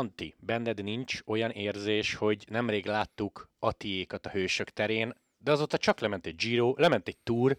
Lanti, 0.00 0.34
benned 0.38 0.82
nincs 0.82 1.20
olyan 1.26 1.50
érzés, 1.50 2.14
hogy 2.14 2.44
nemrég 2.48 2.86
láttuk 2.86 3.50
Atiékat 3.58 4.26
a 4.26 4.30
hősök 4.30 4.70
terén, 4.70 5.14
de 5.38 5.50
azóta 5.50 5.78
csak 5.78 6.00
lement 6.00 6.26
egy 6.26 6.36
Giro, 6.36 6.74
lement 6.76 7.08
egy 7.08 7.16
Tour, 7.16 7.56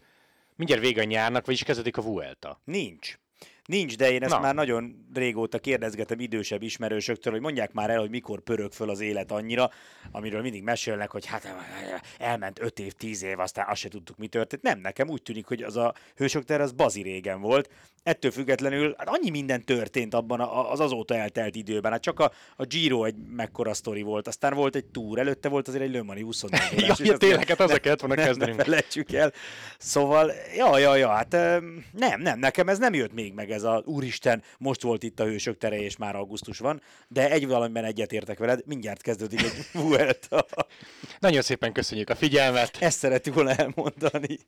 mindjárt 0.54 0.82
vége 0.82 1.00
a 1.00 1.04
nyárnak, 1.04 1.46
vagyis 1.46 1.62
kezdődik 1.62 1.96
a 1.96 2.02
Vuelta. 2.02 2.60
Nincs. 2.64 3.18
Nincs, 3.66 3.96
de 3.96 4.10
én 4.12 4.22
ezt 4.22 4.32
Na. 4.34 4.40
már 4.40 4.54
nagyon 4.54 5.06
régóta 5.14 5.58
kérdezgetem 5.58 6.20
idősebb 6.20 6.62
ismerősöktől, 6.62 7.32
hogy 7.32 7.42
mondják 7.42 7.72
már 7.72 7.90
el, 7.90 7.98
hogy 7.98 8.10
mikor 8.10 8.40
pörög 8.40 8.72
föl 8.72 8.90
az 8.90 9.00
élet 9.00 9.32
annyira, 9.32 9.70
amiről 10.10 10.40
mindig 10.42 10.62
mesélnek, 10.62 11.10
hogy 11.10 11.26
hát 11.26 11.54
elment 12.18 12.58
5 12.60 12.78
év, 12.78 12.92
10 12.92 13.22
év, 13.22 13.38
aztán 13.38 13.66
azt 13.68 13.80
se 13.80 13.88
tudtuk, 13.88 14.16
mi 14.16 14.26
történt. 14.26 14.62
Nem, 14.62 14.78
nekem 14.80 15.08
úgy 15.08 15.22
tűnik, 15.22 15.46
hogy 15.46 15.62
az 15.62 15.76
a 15.76 15.94
hősök 16.16 16.44
ter 16.44 16.60
az 16.60 16.72
bazi 16.72 17.02
régen 17.02 17.40
volt. 17.40 17.70
Ettől 18.02 18.30
függetlenül 18.30 18.94
hát 18.98 19.08
annyi 19.08 19.30
minden 19.30 19.64
történt 19.64 20.14
abban 20.14 20.40
a- 20.40 20.70
az 20.72 20.80
azóta 20.80 21.14
eltelt 21.14 21.54
időben. 21.56 21.92
Hát 21.92 22.02
csak 22.02 22.20
a, 22.20 22.32
a 22.56 22.64
Giro 22.64 23.04
egy 23.04 23.14
mekkora 23.36 23.74
sztori 23.74 24.02
volt, 24.02 24.26
aztán 24.28 24.54
volt 24.54 24.76
egy 24.76 24.84
túr, 24.84 25.18
előtte 25.18 25.48
volt 25.48 25.68
azért 25.68 25.84
egy 25.84 25.92
Le 25.92 26.02
Mani 26.02 26.22
24 26.22 26.84
órás, 26.84 26.98
Ja, 26.98 27.04
ja 27.12 27.16
tényleg, 27.16 27.48
hát 27.48 27.58
ne- 27.58 27.78
kellett 27.78 28.00
volna 28.00 28.14
ne- 28.14 28.24
kezdenünk. 28.24 28.56
Ne 28.58 28.64
felejtsük 28.64 29.12
el. 29.12 29.32
Szóval, 29.78 30.32
ja, 30.56 30.78
ja, 30.78 30.96
ja, 30.96 31.08
hát 31.08 31.32
nem, 31.92 32.20
nem, 32.22 32.38
nekem 32.38 32.68
ez 32.68 32.78
nem 32.78 32.94
jött 32.94 33.12
még 33.12 33.32
meg 33.32 33.50
ez 33.52 33.62
a 33.62 33.82
úristen, 33.84 34.42
most 34.58 34.82
volt 34.82 35.02
itt 35.02 35.20
a 35.20 35.24
hősök 35.24 35.58
tere, 35.58 35.80
és 35.80 35.96
már 35.96 36.16
augusztus 36.16 36.58
van, 36.58 36.82
de 37.08 37.30
egy 37.30 37.46
valamiben 37.46 37.84
egyetértek 37.84 38.38
veled, 38.38 38.60
mindjárt 38.66 39.02
kezdődik 39.02 39.40
egy 39.40 39.66
Vuelta. 39.82 40.46
Nagyon 41.18 41.42
szépen 41.42 41.72
köszönjük 41.72 42.10
a 42.10 42.14
figyelmet. 42.14 42.76
Ezt 42.80 42.98
szerettük 42.98 43.34
volna 43.34 43.54
elmondani. 43.54 44.38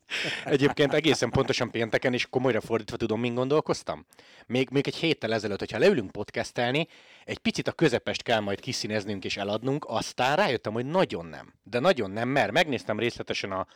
Egyébként 0.44 0.94
egészen 0.94 1.30
pontosan 1.30 1.70
pénteken, 1.70 2.12
és 2.12 2.26
komolyra 2.30 2.60
fordítva 2.60 2.96
tudom, 2.96 3.20
min 3.20 3.34
gondolkoztam. 3.34 4.06
Még, 4.46 4.68
még 4.70 4.86
egy 4.86 4.96
héttel 4.96 5.32
ezelőtt, 5.32 5.58
hogyha 5.58 5.78
leülünk 5.78 6.10
podcastelni, 6.10 6.88
egy 7.24 7.38
picit 7.38 7.68
a 7.68 7.72
közepest 7.72 8.22
kell 8.22 8.40
majd 8.40 8.60
kiszíneznünk 8.60 9.24
és 9.24 9.36
eladnunk, 9.36 9.84
aztán 9.88 10.36
rájöttem, 10.36 10.72
hogy 10.72 10.86
nagyon 10.86 11.26
nem. 11.26 11.54
De 11.62 11.78
nagyon 11.78 12.10
nem, 12.10 12.28
mert 12.28 12.52
megnéztem 12.52 12.98
részletesen 12.98 13.52
a 13.52 13.66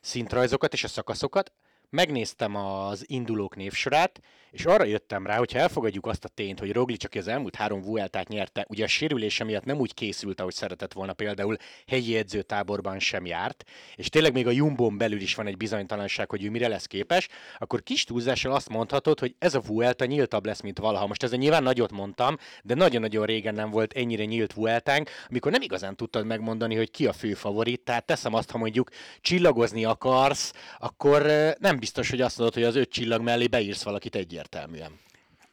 szintrajzokat 0.00 0.72
és 0.72 0.84
a 0.84 0.88
szakaszokat, 0.88 1.52
megnéztem 1.92 2.56
az 2.56 3.04
indulók 3.06 3.56
névsorát, 3.56 4.20
és 4.50 4.64
arra 4.64 4.84
jöttem 4.84 5.26
rá, 5.26 5.36
hogyha 5.36 5.58
elfogadjuk 5.58 6.06
azt 6.06 6.24
a 6.24 6.28
tényt, 6.28 6.58
hogy 6.58 6.72
Roglic, 6.72 7.04
aki 7.04 7.18
az 7.18 7.28
elmúlt 7.28 7.54
három 7.54 7.82
Vueltát 7.82 8.28
nyerte, 8.28 8.66
ugye 8.68 8.84
a 8.84 8.86
sérülése 8.86 9.44
miatt 9.44 9.64
nem 9.64 9.78
úgy 9.78 9.94
készült, 9.94 10.40
ahogy 10.40 10.54
szeretett 10.54 10.92
volna, 10.92 11.12
például 11.12 11.56
helyi 11.86 12.16
edzőtáborban 12.16 12.98
sem 12.98 13.26
járt, 13.26 13.64
és 13.96 14.08
tényleg 14.08 14.32
még 14.32 14.46
a 14.46 14.50
Jumbon 14.50 14.98
belül 14.98 15.20
is 15.20 15.34
van 15.34 15.46
egy 15.46 15.56
bizonytalanság, 15.56 16.30
hogy 16.30 16.44
ő 16.44 16.50
mire 16.50 16.68
lesz 16.68 16.86
képes, 16.86 17.28
akkor 17.58 17.82
kis 17.82 18.04
túlzással 18.04 18.52
azt 18.52 18.68
mondhatod, 18.68 19.18
hogy 19.18 19.34
ez 19.38 19.54
a 19.54 19.60
Vuelta 19.60 20.04
nyíltabb 20.04 20.46
lesz, 20.46 20.60
mint 20.60 20.78
valaha. 20.78 21.06
Most 21.06 21.22
ezzel 21.22 21.38
nyilván 21.38 21.62
nagyot 21.62 21.92
mondtam, 21.92 22.36
de 22.62 22.74
nagyon-nagyon 22.74 23.26
régen 23.26 23.54
nem 23.54 23.70
volt 23.70 23.92
ennyire 23.92 24.24
nyílt 24.24 24.54
Vueltánk, 24.54 25.10
amikor 25.28 25.52
nem 25.52 25.62
igazán 25.62 25.96
tudtad 25.96 26.26
megmondani, 26.26 26.76
hogy 26.76 26.90
ki 26.90 27.06
a 27.06 27.12
fő 27.12 27.34
favorit. 27.34 27.80
Tehát 27.80 28.06
teszem 28.06 28.34
azt, 28.34 28.50
ha 28.50 28.58
mondjuk 28.58 28.90
csillagozni 29.20 29.84
akarsz, 29.84 30.52
akkor 30.78 31.22
nem 31.58 31.78
biztos, 31.82 32.10
hogy 32.10 32.20
azt 32.20 32.38
mondod, 32.38 32.56
hogy 32.56 32.64
az 32.64 32.76
öt 32.76 32.90
csillag 32.90 33.22
mellé 33.22 33.46
beírsz 33.46 33.82
valakit 33.82 34.14
egyértelműen. 34.14 35.00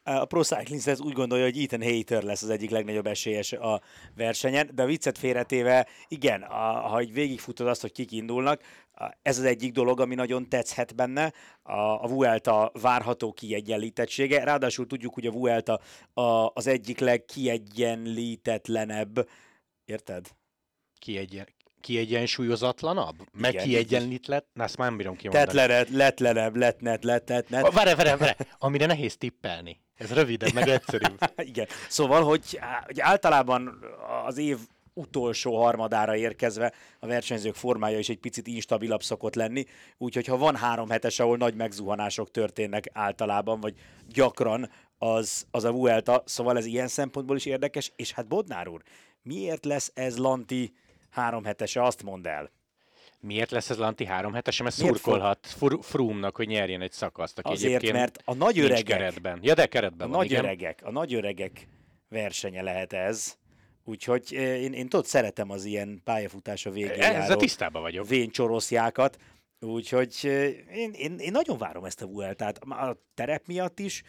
A 0.03 0.25
Pro 0.25 0.43
Cycling 0.43 0.81
Stats 0.81 0.99
úgy 0.99 1.13
gondolja, 1.13 1.43
hogy 1.43 1.61
Ethan 1.61 1.81
Hayter 1.81 2.23
lesz 2.23 2.41
az 2.41 2.49
egyik 2.49 2.69
legnagyobb 2.69 3.07
esélyes 3.07 3.51
a 3.51 3.81
versenyen, 4.15 4.69
de 4.73 4.83
a 4.83 4.85
viccet 4.85 5.17
félretéve, 5.17 5.87
igen, 6.07 6.41
a, 6.41 6.87
ha 6.87 7.01
így 7.01 7.13
végigfutod 7.13 7.67
azt, 7.67 7.81
hogy 7.81 7.91
kik 7.91 8.11
indulnak, 8.11 8.61
ez 9.21 9.37
az 9.37 9.43
egyik 9.43 9.71
dolog, 9.71 9.99
ami 9.99 10.15
nagyon 10.15 10.49
tetszhet 10.49 10.95
benne, 10.95 11.33
a, 11.61 12.03
a 12.03 12.07
Vuelta 12.07 12.71
várható 12.81 13.33
kiegyenlítettsége, 13.33 14.43
ráadásul 14.43 14.87
tudjuk, 14.87 15.13
hogy 15.13 15.25
a 15.25 15.31
Vuelta 15.31 15.79
a, 16.13 16.51
az 16.53 16.67
egyik 16.67 16.99
legkiegyenlítetlenebb, 16.99 19.29
érted? 19.85 20.27
Kiegyen, 20.99 21.47
kiegyensúlyozatlanabb? 21.81 23.15
Meg 23.33 23.53
Igen, 23.53 23.65
kiegyenlítlet? 23.65 24.45
Na, 24.53 24.63
ezt 24.63 24.77
már 24.77 24.87
nem 24.87 24.97
bírom 24.97 25.15
kimondani. 25.15 25.45
Tetlenebb, 25.45 25.89
letlenebb, 25.89 26.55
letnet, 26.55 27.03
letnet, 27.03 27.47
Oh, 27.51 27.73
Várj, 27.73 27.93
várj, 27.93 28.17
várj, 28.17 28.31
amire 28.57 28.85
nehéz 28.85 29.17
tippelni. 29.17 29.79
Ez 29.95 30.13
rövidebb, 30.13 30.53
meg 30.53 30.67
egyszerűbb. 30.67 31.19
Igen. 31.37 31.67
Szóval, 31.87 32.23
hogy, 32.23 32.59
hogy 32.85 32.99
általában 32.99 33.79
az 34.25 34.37
év 34.37 34.57
utolsó 34.93 35.63
harmadára 35.63 36.15
érkezve 36.15 36.73
a 36.99 37.07
versenyzők 37.07 37.55
formája 37.55 37.99
is 37.99 38.09
egy 38.09 38.19
picit 38.19 38.47
instabilabb 38.47 39.03
szokott 39.03 39.35
lenni, 39.35 39.65
úgyhogy 39.97 40.25
ha 40.25 40.37
van 40.37 40.55
három 40.55 40.89
hetes, 40.89 41.19
ahol 41.19 41.37
nagy 41.37 41.55
megzuhanások 41.55 42.31
történnek 42.31 42.89
általában, 42.93 43.59
vagy 43.59 43.75
gyakran, 44.07 44.69
az, 44.97 45.45
az 45.51 45.63
a 45.63 45.71
Vuelta, 45.71 46.23
szóval 46.25 46.57
ez 46.57 46.65
ilyen 46.65 46.87
szempontból 46.87 47.35
is 47.35 47.45
érdekes, 47.45 47.91
és 47.95 48.11
hát 48.11 48.27
Bodnár 48.27 48.67
úr, 48.67 48.81
miért 49.21 49.65
lesz 49.65 49.91
ez 49.93 50.17
Lanti 50.17 50.73
három 51.09 51.43
hetese, 51.43 51.83
azt 51.83 52.03
mondd 52.03 52.27
el. 52.27 52.51
Miért 53.21 53.51
lesz 53.51 53.69
ez 53.69 53.77
Lanti 53.77 54.05
három 54.05 54.33
hetesen? 54.33 54.65
Mert 54.65 54.77
Miért 54.77 54.93
szurkolhat 54.95 55.47
Fr- 55.47 55.85
Froome-nak, 55.85 56.35
hogy 56.35 56.47
nyerjen 56.47 56.81
egy 56.81 56.91
szakaszt, 56.91 57.37
aki 57.39 57.51
Azért, 57.51 57.91
mert 57.91 58.21
a 58.25 58.33
nagy 58.33 58.59
öregek, 58.59 58.83
keretben. 58.83 59.39
Ja, 59.41 59.53
de 59.53 59.61
a 59.61 59.67
keretben 59.67 60.09
van, 60.09 60.17
nagy 60.17 60.25
igen. 60.31 60.43
öregek, 60.43 60.79
a 60.83 60.91
nagy 60.91 61.13
öregek 61.13 61.67
versenye 62.09 62.61
lehet 62.61 62.93
ez, 62.93 63.37
úgyhogy 63.83 64.23
eh, 64.31 64.61
én, 64.61 64.73
én 64.73 64.89
tudod, 64.89 65.05
szeretem 65.05 65.49
az 65.49 65.65
ilyen 65.65 66.01
pályafutása 66.03 66.69
végén 66.71 66.91
Ezzel 66.91 67.11
járó 67.11 67.35
tisztában 67.35 67.81
vagyok. 67.81 68.07
véncsoroszjákat, 68.07 69.17
úgyhogy 69.59 70.15
eh, 70.23 70.29
én, 70.73 70.91
én, 70.93 71.17
én 71.19 71.31
nagyon 71.31 71.57
várom 71.57 71.85
ezt 71.85 72.01
a 72.01 72.07
Vueltát, 72.07 72.57
a 72.57 73.01
terep 73.13 73.47
miatt 73.47 73.79
is, 73.79 74.03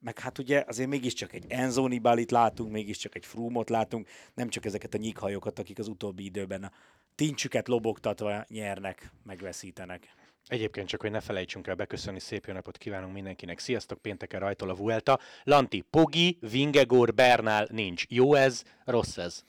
meg 0.00 0.18
hát 0.18 0.38
ugye 0.38 0.64
azért 0.66 0.88
mégiscsak 0.88 1.32
egy 1.32 1.44
Enzo 1.48 1.86
Nibalit 1.86 2.30
látunk, 2.30 2.72
mégiscsak 2.72 3.14
egy 3.14 3.26
Frumot 3.26 3.70
látunk, 3.70 4.08
nem 4.34 4.48
csak 4.48 4.64
ezeket 4.64 4.94
a 4.94 4.98
nyíkhajokat, 4.98 5.58
akik 5.58 5.78
az 5.78 5.88
utóbbi 5.88 6.24
időben 6.24 6.64
a 6.64 6.72
tincsüket 7.14 7.68
lobogtatva 7.68 8.44
nyernek, 8.48 9.10
megveszítenek. 9.24 10.08
Egyébként 10.46 10.88
csak, 10.88 11.00
hogy 11.00 11.10
ne 11.10 11.20
felejtsünk 11.20 11.66
el 11.66 11.74
beköszönni, 11.74 12.20
szép 12.20 12.46
jó 12.46 12.52
napot 12.54 12.78
kívánunk 12.78 13.12
mindenkinek. 13.12 13.58
Sziasztok, 13.58 14.02
pénteken 14.02 14.40
rajtól 14.40 14.70
a 14.70 14.74
Vuelta. 14.74 15.18
Lanti, 15.44 15.80
Pogi, 15.90 16.38
Vingegor, 16.40 17.14
Bernál 17.14 17.68
nincs. 17.70 18.04
Jó 18.08 18.34
ez, 18.34 18.62
rossz 18.84 19.16
ez. 19.16 19.44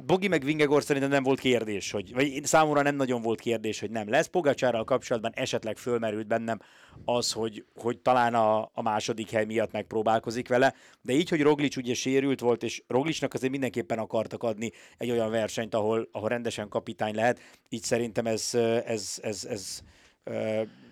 Hát 0.00 0.08
Bogi 0.08 0.28
meg 0.28 0.44
Vingegor 0.44 0.82
szerintem 0.82 1.10
nem 1.10 1.22
volt 1.22 1.40
kérdés, 1.40 1.90
hogy, 1.90 2.14
vagy 2.14 2.44
számomra 2.44 2.82
nem 2.82 2.96
nagyon 2.96 3.22
volt 3.22 3.40
kérdés, 3.40 3.80
hogy 3.80 3.90
nem 3.90 4.08
lesz. 4.08 4.26
Pogacsárral 4.26 4.84
kapcsolatban 4.84 5.32
esetleg 5.34 5.76
fölmerült 5.76 6.26
bennem 6.26 6.58
az, 7.04 7.32
hogy, 7.32 7.64
hogy 7.74 7.98
talán 7.98 8.34
a, 8.34 8.70
a 8.72 8.82
második 8.82 9.30
hely 9.30 9.44
miatt 9.44 9.72
megpróbálkozik 9.72 10.48
vele, 10.48 10.74
de 11.02 11.12
így, 11.12 11.28
hogy 11.28 11.42
Roglic 11.42 11.76
ugye 11.76 11.94
sérült 11.94 12.40
volt, 12.40 12.62
és 12.62 12.82
Roglicnak 12.86 13.34
azért 13.34 13.50
mindenképpen 13.50 13.98
akartak 13.98 14.42
adni 14.42 14.70
egy 14.98 15.10
olyan 15.10 15.30
versenyt, 15.30 15.74
ahol, 15.74 16.08
ahol 16.12 16.28
rendesen 16.28 16.68
kapitány 16.68 17.14
lehet, 17.14 17.40
így 17.68 17.82
szerintem 17.82 18.26
ez, 18.26 18.54
ez, 18.54 18.84
ez, 18.84 19.18
ez, 19.22 19.44
ez 19.44 19.82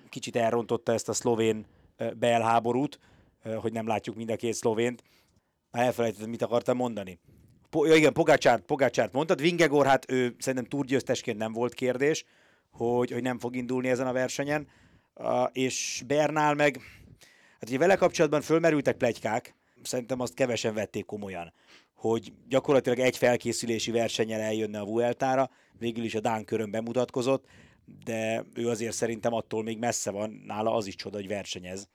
kicsit 0.09 0.37
elrontotta 0.37 0.93
ezt 0.93 1.09
a 1.09 1.13
szlovén 1.13 1.67
belháborút, 2.17 2.99
hogy 3.57 3.73
nem 3.73 3.87
látjuk 3.87 4.17
mind 4.17 4.31
a 4.31 4.37
két 4.37 4.55
szlovént. 4.55 5.03
Elfelejtettem, 5.71 6.31
mit 6.31 6.43
akartam 6.43 6.77
mondani. 6.77 7.19
Po- 7.71 7.87
ja, 7.87 7.95
igen, 7.95 8.13
Pogácsárt, 8.13 8.63
Pogácsárt 8.63 9.13
mondtad, 9.13 9.41
Vingegor, 9.41 9.87
hát 9.87 10.11
ő 10.11 10.35
szerintem 10.39 10.69
túrgyőztesként 10.69 11.39
nem 11.39 11.53
volt 11.53 11.75
kérdés, 11.75 12.25
hogy, 12.71 13.11
hogy 13.11 13.23
nem 13.23 13.39
fog 13.39 13.57
indulni 13.57 13.89
ezen 13.89 14.07
a 14.07 14.13
versenyen, 14.13 14.69
uh, 15.15 15.49
és 15.53 16.03
Bernál 16.07 16.55
meg, 16.55 16.81
hát 17.61 17.69
ugye 17.69 17.79
vele 17.79 17.97
kapcsolatban 17.97 18.41
fölmerültek 18.41 18.97
plegykák, 18.97 19.55
szerintem 19.83 20.21
azt 20.21 20.35
kevesen 20.35 20.75
vették 20.75 21.05
komolyan, 21.05 21.53
hogy 21.95 22.33
gyakorlatilag 22.49 22.99
egy 22.99 23.17
felkészülési 23.17 23.91
versenyen 23.91 24.41
eljönne 24.41 24.81
a 24.81 24.85
Vueltára, 24.85 25.51
végül 25.79 26.05
is 26.05 26.15
a 26.15 26.21
Dán 26.21 26.45
körön 26.45 26.71
bemutatkozott, 26.71 27.45
de 28.05 28.45
ő 28.55 28.69
azért 28.69 28.95
szerintem 28.95 29.33
attól 29.33 29.63
még 29.63 29.79
messze 29.79 30.11
van, 30.11 30.43
nála 30.47 30.75
az 30.75 30.87
is 30.87 30.95
csoda, 30.95 31.17
hogy 31.17 31.29
versenyez, 31.29 31.89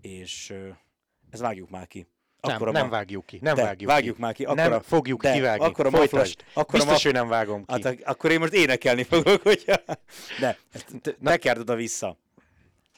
és 0.00 0.54
ezt 1.30 1.42
vágjuk 1.42 1.70
már 1.70 1.86
ki. 1.86 2.06
Nem, 2.42 2.54
Akkora 2.54 2.70
nem 2.70 2.84
ma- 2.84 2.90
vágjuk 2.90 3.26
ki. 3.26 3.38
Nem 3.42 3.54
de, 3.54 3.62
vágjuk 3.62 3.90
vágjuk 3.90 4.14
ki. 4.16 4.20
már 4.22 4.34
ki. 4.34 4.42
nem 4.44 4.52
akkora- 4.58 4.84
fogjuk 4.86 5.22
de, 5.22 5.32
kivágni. 5.32 5.64
Akkor 5.66 5.86
a 5.86 5.90
Folytasd. 5.90 6.12
maflas, 6.14 6.36
akkor 6.54 6.64
a 6.74 6.84
Biztos, 6.84 6.90
maf- 6.90 7.02
hogy 7.02 7.12
nem 7.12 7.28
vágom 7.28 7.64
ki. 7.64 7.72
Hát, 7.72 7.84
ak- 7.84 8.02
akkor 8.04 8.30
én 8.30 8.38
most 8.38 8.52
énekelni 8.52 9.02
fogok, 9.02 9.42
hogyha... 9.42 9.76
De, 10.40 10.58
te- 11.02 11.16
tekerd 11.24 11.58
oda 11.60 11.74
vissza. 11.74 12.16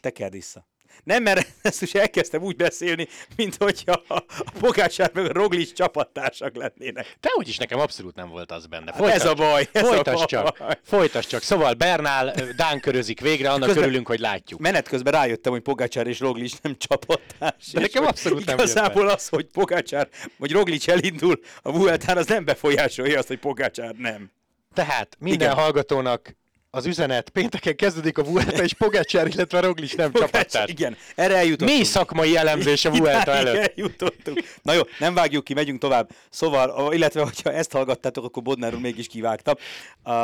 Tekerd 0.00 0.32
vissza. 0.32 0.66
Nem, 1.04 1.22
mert 1.22 1.46
ezt 1.62 1.80
most 1.80 1.96
elkezdtem 1.96 2.42
úgy 2.42 2.56
beszélni, 2.56 3.08
mint 3.36 3.56
hogyha 3.56 4.02
a 4.08 4.24
Pogácsár 4.60 5.10
meg 5.14 5.24
a 5.24 5.32
Roglic 5.32 5.72
csapattársak 5.72 6.56
lennének. 6.56 7.16
Te 7.20 7.28
úgyis 7.38 7.56
nekem 7.56 7.78
abszolút 7.78 8.14
nem 8.14 8.28
volt 8.28 8.52
az 8.52 8.66
benne. 8.66 8.92
Hát 8.92 9.06
ez 9.08 9.24
a 9.24 9.34
baj, 9.34 9.68
ez 9.72 9.82
a 9.82 9.86
folytasd 9.86 10.16
baj. 10.16 10.26
csak. 10.26 10.78
Folytasd 10.84 11.28
csak. 11.28 11.42
Szóval 11.42 11.72
Bernál 11.74 12.34
Dán 12.56 12.80
körözik 12.80 13.20
végre, 13.20 13.50
annak 13.50 13.66
Közben- 13.66 13.84
örülünk, 13.84 14.06
hogy 14.06 14.18
látjuk. 14.20 14.60
Menet 14.60 14.88
közben 14.88 15.12
rájöttem, 15.12 15.52
hogy 15.52 15.62
Pogácsár 15.62 16.06
és 16.06 16.20
Roglic 16.20 16.58
nem 16.62 16.76
csapattárs. 16.78 17.72
De 17.72 17.80
nekem 17.80 18.04
abszolút 18.06 18.44
nem 18.44 18.54
Igazából 18.54 19.08
az, 19.08 19.28
hogy 19.28 19.46
Pogácsár 19.52 20.08
vagy 20.36 20.52
Roglic 20.52 20.88
elindul 20.88 21.40
a 21.62 21.72
Vueltán, 21.72 22.16
az 22.16 22.26
nem 22.26 22.44
befolyásolja 22.44 23.18
azt, 23.18 23.28
hogy 23.28 23.38
Pogácsár 23.38 23.94
nem. 23.94 24.30
Tehát 24.74 25.16
minden 25.18 25.48
Igen. 25.50 25.62
hallgatónak 25.62 26.36
az 26.74 26.86
üzenet, 26.86 27.28
pénteken 27.28 27.76
kezdődik 27.76 28.18
a 28.18 28.22
Vuelta, 28.22 28.62
és 28.62 28.72
Pogacsár, 28.72 29.26
illetve 29.26 29.60
Roglic 29.60 29.94
nem 29.94 30.12
csapattárs. 30.12 30.70
Igen, 30.70 30.96
erre 31.14 31.36
eljutottunk. 31.36 31.70
Mély 31.70 31.82
szakmai 31.82 32.36
elemzés 32.36 32.84
a 32.84 32.90
Vuelta 32.90 33.30
előtt. 33.40 33.72
Eljutottunk. 33.76 34.42
Na 34.62 34.72
jó, 34.72 34.80
nem 34.98 35.14
vágjuk 35.14 35.44
ki, 35.44 35.54
megyünk 35.54 35.80
tovább. 35.80 36.10
Szóval, 36.30 36.92
illetve, 36.92 37.22
hogyha 37.22 37.52
ezt 37.52 37.72
hallgattátok, 37.72 38.24
akkor 38.24 38.42
Bodnár 38.42 38.74
úr 38.74 38.80
mégis 38.80 39.06
kivágtam. 39.06 39.54
Uh, 40.04 40.14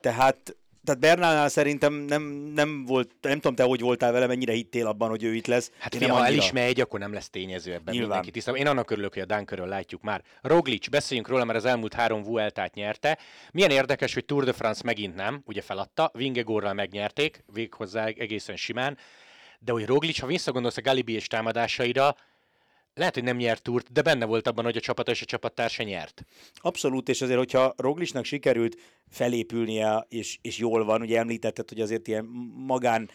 tehát 0.00 0.56
tehát 0.88 1.00
Bernálnál 1.00 1.48
szerintem 1.48 1.92
nem, 1.92 2.22
nem 2.54 2.84
volt, 2.84 3.10
nem 3.20 3.34
tudom 3.34 3.54
te, 3.54 3.62
hogy 3.62 3.80
voltál 3.80 4.12
vele, 4.12 4.26
mennyire 4.26 4.52
hittél 4.52 4.86
abban, 4.86 5.08
hogy 5.08 5.22
ő 5.22 5.34
itt 5.34 5.46
lesz. 5.46 5.70
Hát 5.78 5.94
Én 5.94 6.10
ha 6.10 6.26
el 6.26 6.34
is 6.34 6.52
megy, 6.52 6.80
akkor 6.80 7.00
nem 7.00 7.12
lesz 7.12 7.30
tényező 7.30 7.72
ebben 7.72 7.84
Nyilván. 7.84 8.08
mindenki 8.08 8.30
tisztában. 8.30 8.60
Én 8.60 8.66
annak 8.66 8.90
örülök, 8.90 9.12
hogy 9.12 9.22
a 9.22 9.34
Dunkerről 9.34 9.66
látjuk 9.66 10.02
már. 10.02 10.22
Roglic, 10.42 10.88
beszéljünk 10.88 11.28
róla, 11.28 11.44
mert 11.44 11.58
az 11.58 11.64
elmúlt 11.64 11.94
három 11.94 12.22
Vueltát 12.22 12.74
nyerte. 12.74 13.18
Milyen 13.52 13.70
érdekes, 13.70 14.14
hogy 14.14 14.24
Tour 14.24 14.44
de 14.44 14.52
France 14.52 14.82
megint 14.84 15.14
nem, 15.14 15.42
ugye 15.44 15.60
feladta, 15.60 16.10
Vingegorral 16.14 16.72
megnyerték, 16.72 17.44
véghozzá 17.52 18.04
egészen 18.04 18.56
simán, 18.56 18.98
de 19.58 19.72
hogy 19.72 19.86
Roglic, 19.86 20.20
ha 20.20 20.26
visszagondolsz 20.26 20.76
a 20.76 20.80
Galibi 20.80 21.12
és 21.12 21.26
támadásaira, 21.26 22.16
lehet, 22.98 23.14
hogy 23.14 23.22
nem 23.22 23.36
nyert 23.36 23.62
túrt, 23.62 23.92
de 23.92 24.02
benne 24.02 24.24
volt 24.24 24.46
abban, 24.46 24.64
hogy 24.64 24.76
a 24.76 24.80
csapata 24.80 25.10
és 25.10 25.22
a 25.22 25.24
csapattársa 25.24 25.82
nyert. 25.82 26.24
Abszolút, 26.54 27.08
és 27.08 27.22
azért, 27.22 27.38
hogyha 27.38 27.74
Roglisnak 27.76 28.24
sikerült 28.24 28.76
felépülnie, 29.08 30.06
és, 30.08 30.38
és 30.42 30.58
jól 30.58 30.84
van, 30.84 31.00
ugye 31.00 31.18
említetted, 31.18 31.68
hogy 31.68 31.80
azért 31.80 32.08
ilyen 32.08 32.24
magán 32.66 33.10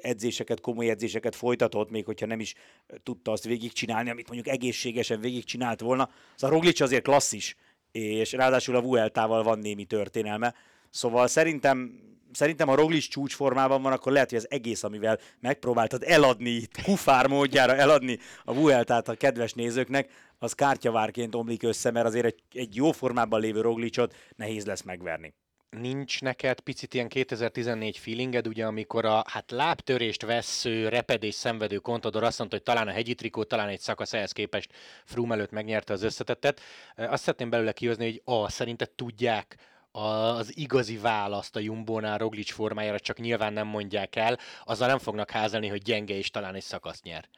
edzéseket, 0.00 0.60
komoly 0.60 0.88
edzéseket 0.88 1.36
folytatott, 1.36 1.90
még 1.90 2.04
hogyha 2.04 2.26
nem 2.26 2.40
is 2.40 2.54
tudta 3.02 3.32
azt 3.32 3.44
végigcsinálni, 3.44 4.10
amit 4.10 4.28
mondjuk 4.28 4.54
egészségesen 4.54 5.20
végigcsinált 5.20 5.80
volna. 5.80 6.10
Szóval 6.34 6.56
Roglic 6.56 6.80
azért 6.80 7.02
klasszis, 7.02 7.56
és 7.92 8.32
ráadásul 8.32 8.76
a 8.76 8.80
Vueltával 8.80 9.42
van 9.42 9.58
némi 9.58 9.84
történelme. 9.84 10.54
Szóval 10.90 11.26
szerintem 11.26 12.00
szerintem 12.32 12.68
ha 12.68 12.74
Roglic 12.74 13.08
csúcsformában 13.08 13.82
van, 13.82 13.92
akkor 13.92 14.12
lehet, 14.12 14.28
hogy 14.28 14.38
az 14.38 14.50
egész, 14.50 14.82
amivel 14.82 15.18
megpróbáltad 15.40 16.02
eladni, 16.06 16.68
kufár 16.82 17.26
módjára 17.26 17.74
eladni 17.74 18.18
a 18.44 18.54
Vueltát 18.54 19.08
a 19.08 19.14
kedves 19.14 19.52
nézőknek, 19.52 20.10
az 20.38 20.52
kártyavárként 20.52 21.34
omlik 21.34 21.62
össze, 21.62 21.90
mert 21.90 22.06
azért 22.06 22.26
egy, 22.26 22.42
egy 22.52 22.76
jó 22.76 22.92
formában 22.92 23.40
lévő 23.40 23.60
Roglicot 23.60 24.14
nehéz 24.36 24.66
lesz 24.66 24.82
megverni 24.82 25.34
nincs 25.70 26.20
neked 26.20 26.60
picit 26.60 26.94
ilyen 26.94 27.08
2014 27.08 27.98
feelinged, 27.98 28.46
ugye, 28.46 28.66
amikor 28.66 29.04
a 29.04 29.24
hát 29.26 29.50
lábtörést 29.50 30.22
vesző, 30.22 30.88
repedés 30.88 31.34
szenvedő 31.34 31.76
kontador 31.76 32.22
azt 32.24 32.38
mondta, 32.38 32.56
hogy 32.56 32.64
talán 32.64 32.88
a 32.88 32.92
hegyi 32.92 33.14
trikó, 33.14 33.44
talán 33.44 33.68
egy 33.68 33.80
szakasz 33.80 34.12
ehhez 34.12 34.32
képest 34.32 34.72
Froome 35.04 35.34
előtt 35.34 35.50
megnyerte 35.50 35.92
az 35.92 36.02
összetettet. 36.02 36.60
Azt 36.96 37.22
szeretném 37.22 37.50
belőle 37.50 37.72
kihozni, 37.72 38.04
hogy 38.04 38.22
a, 38.24 38.50
szerinted 38.50 38.90
tudják 38.90 39.56
az 39.98 40.56
igazi 40.56 40.96
választ 40.96 41.56
a 41.56 41.60
Jumbónál 41.60 42.18
Roglic 42.18 42.52
formájára, 42.52 43.00
csak 43.00 43.18
nyilván 43.18 43.52
nem 43.52 43.66
mondják 43.66 44.16
el, 44.16 44.38
azzal 44.64 44.88
nem 44.88 44.98
fognak 44.98 45.30
házelni, 45.30 45.68
hogy 45.68 45.82
gyenge 45.82 46.14
és 46.14 46.30
talán 46.30 46.54
egy 46.54 46.62
szakaszt 46.62 47.04
nyer. 47.04 47.28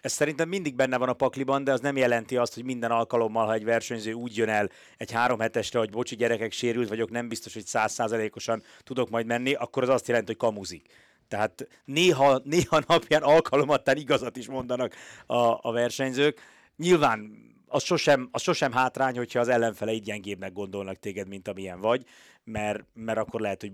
Ez 0.00 0.12
szerintem 0.12 0.48
mindig 0.48 0.74
benne 0.74 0.96
van 0.96 1.08
a 1.08 1.12
pakliban, 1.12 1.64
de 1.64 1.72
az 1.72 1.80
nem 1.80 1.96
jelenti 1.96 2.36
azt, 2.36 2.54
hogy 2.54 2.64
minden 2.64 2.90
alkalommal, 2.90 3.46
ha 3.46 3.52
egy 3.52 3.64
versenyző 3.64 4.12
úgy 4.12 4.36
jön 4.36 4.48
el 4.48 4.70
egy 4.96 5.12
három 5.12 5.38
hetesre, 5.38 5.78
hogy 5.78 5.90
bocsi 5.90 6.16
gyerekek, 6.16 6.52
sérült 6.52 6.88
vagyok, 6.88 7.10
nem 7.10 7.28
biztos, 7.28 7.54
hogy 7.54 7.66
százszázalékosan 7.66 8.62
tudok 8.84 9.10
majd 9.10 9.26
menni, 9.26 9.52
akkor 9.52 9.82
az 9.82 9.88
azt 9.88 10.08
jelenti, 10.08 10.26
hogy 10.26 10.48
kamuzik. 10.48 10.86
Tehát 11.28 11.68
néha, 11.84 12.40
néha 12.44 12.80
napján 12.86 13.22
alkalomattán 13.22 13.96
igazat 13.96 14.36
is 14.36 14.48
mondanak 14.48 14.94
a, 15.26 15.68
a 15.68 15.72
versenyzők. 15.72 16.40
Nyilván 16.76 17.48
az 17.70 17.84
sosem, 17.84 18.28
az 18.32 18.42
sosem 18.42 18.72
hátrány, 18.72 19.16
hogyha 19.16 19.40
az 19.40 19.48
ellenfele 19.48 19.92
így 19.92 20.02
gyengébbnek 20.02 20.52
gondolnak 20.52 20.98
téged, 20.98 21.28
mint 21.28 21.48
amilyen 21.48 21.80
vagy, 21.80 22.04
mert, 22.44 22.84
mert 22.94 23.18
akkor 23.18 23.40
lehet, 23.40 23.60
hogy 23.60 23.72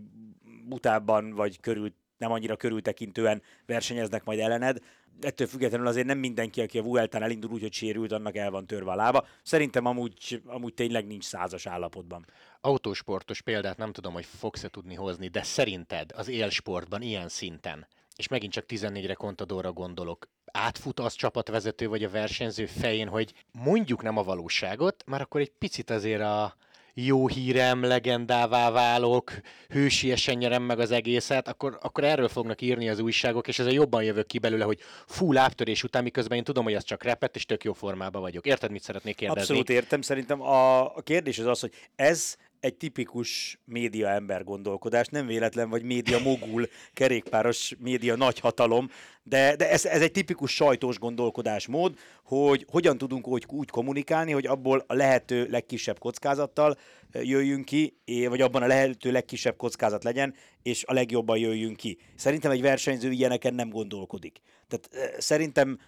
utábban 0.71 1.31
vagy 1.31 1.61
körül, 1.61 1.93
nem 2.19 2.33
annyira 2.33 2.57
körültekintően 2.57 3.43
versenyeznek 3.67 4.25
majd 4.25 4.39
ellened. 4.39 4.79
Ettől 5.21 5.47
függetlenül 5.47 5.87
azért 5.87 6.07
nem 6.07 6.19
mindenki, 6.19 6.61
aki 6.61 6.79
a 6.79 6.83
Vueltán 6.83 7.23
elindul 7.23 7.51
úgy, 7.51 7.61
hogy 7.61 7.73
sérült, 7.73 8.13
annak 8.13 8.37
el 8.37 8.51
van 8.51 8.67
törve 8.67 8.91
a 8.91 8.95
lába. 8.95 9.27
Szerintem 9.43 9.87
amúgy, 9.87 10.43
amúgy 10.47 10.75
tényleg 10.75 11.07
nincs 11.07 11.25
százas 11.25 11.67
állapotban. 11.67 12.27
Autósportos 12.61 13.41
példát 13.41 13.77
nem 13.77 13.93
tudom, 13.93 14.13
hogy 14.13 14.25
fogsz-e 14.25 14.69
tudni 14.69 14.95
hozni, 14.95 15.29
de 15.29 15.43
szerinted 15.43 16.11
az 16.15 16.29
élsportban 16.29 17.03
ilyen 17.03 17.29
szinten 17.29 17.87
és 18.17 18.29
megint 18.29 18.53
csak 18.53 18.65
14-re 18.69 19.15
Contadorra 19.15 19.73
gondolok, 19.73 20.29
átfut 20.57 21.01
az 21.01 21.15
csapatvezető 21.15 21.89
vagy 21.89 22.05
a 22.05 22.11
versenyző 22.11 22.67
fején, 22.67 23.09
hogy 23.09 23.33
mondjuk 23.53 24.03
nem 24.03 24.17
a 24.17 24.23
valóságot, 24.23 25.05
már 25.07 25.21
akkor 25.21 25.41
egy 25.41 25.53
picit 25.59 25.91
azért 25.91 26.23
a 26.23 26.57
jó 26.99 27.29
hírem, 27.29 27.83
legendává 27.83 28.71
válok, 28.71 29.33
hősiesen 29.69 30.37
nyerem 30.37 30.63
meg 30.63 30.79
az 30.79 30.91
egészet, 30.91 31.49
akkor, 31.49 31.79
akkor 31.83 32.05
erről 32.05 32.29
fognak 32.29 32.61
írni 32.61 32.89
az 32.89 32.99
újságok, 32.99 33.49
és 33.49 33.59
ezzel 33.59 33.73
jobban 33.73 34.03
jövök 34.03 34.27
ki 34.27 34.39
belőle, 34.39 34.65
hogy 34.65 34.79
fú, 35.07 35.33
lábtörés 35.33 35.83
után, 35.83 36.03
miközben 36.03 36.39
én 36.39 36.45
tudom, 36.45 36.65
hogy 36.65 36.75
az 36.75 36.85
csak 36.85 37.03
repett, 37.03 37.37
és 37.37 37.45
tök 37.45 37.65
jó 37.65 37.73
formában 37.73 38.21
vagyok. 38.21 38.47
Érted, 38.47 38.71
mit 38.71 38.83
szeretnék 38.83 39.17
kérdezni? 39.17 39.41
Abszolút 39.43 39.71
értem. 39.71 40.01
Szerintem 40.01 40.43
a, 40.43 40.97
a 40.97 41.01
kérdés 41.01 41.39
az 41.39 41.47
az, 41.47 41.61
hogy 41.61 41.73
ez 41.97 42.37
egy 42.61 42.75
tipikus 42.75 43.61
média 43.65 44.09
ember 44.09 44.45
gondolkodás, 44.45 45.07
nem 45.07 45.27
véletlen 45.27 45.71
vagy 45.71 45.83
média 45.83 46.19
mogul, 46.19 46.69
kerékpáros 46.93 47.75
média 47.79 48.17
nagyhatalom, 48.17 48.91
de, 49.23 49.57
de 49.57 49.71
ez, 49.71 49.85
ez 49.85 50.01
egy 50.01 50.13
tipikus 50.13 50.55
sajtós 50.55 50.99
gondolkodásmód, 50.99 51.99
hogy 52.25 52.67
hogyan 52.71 52.99
tudunk 52.99 53.29
úgy, 53.29 53.45
úgy 53.49 53.71
kommunikálni, 53.71 54.33
hogy 54.33 54.47
abból 54.47 54.85
a 54.87 54.95
lehető 54.95 55.47
legkisebb 55.51 55.99
kockázattal 55.99 56.77
jöjjünk 57.13 57.65
ki, 57.65 57.97
vagy 58.29 58.41
abban 58.41 58.63
a 58.63 58.67
lehető 58.67 59.11
legkisebb 59.11 59.57
kockázat 59.57 60.05
legyen, 60.05 60.35
és 60.63 60.85
a 60.87 60.93
legjobban 60.93 61.39
jöjjünk 61.39 61.77
ki. 61.77 61.99
Szerintem 62.17 62.51
egy 62.51 62.61
versenyző 62.61 63.11
ilyeneken 63.11 63.55
nem 63.55 63.69
gondolkodik. 63.69 64.41
Tehát 64.69 65.15
szerintem 65.23 65.79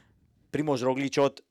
Primoz 0.50 0.80
Roglicot 0.80 1.44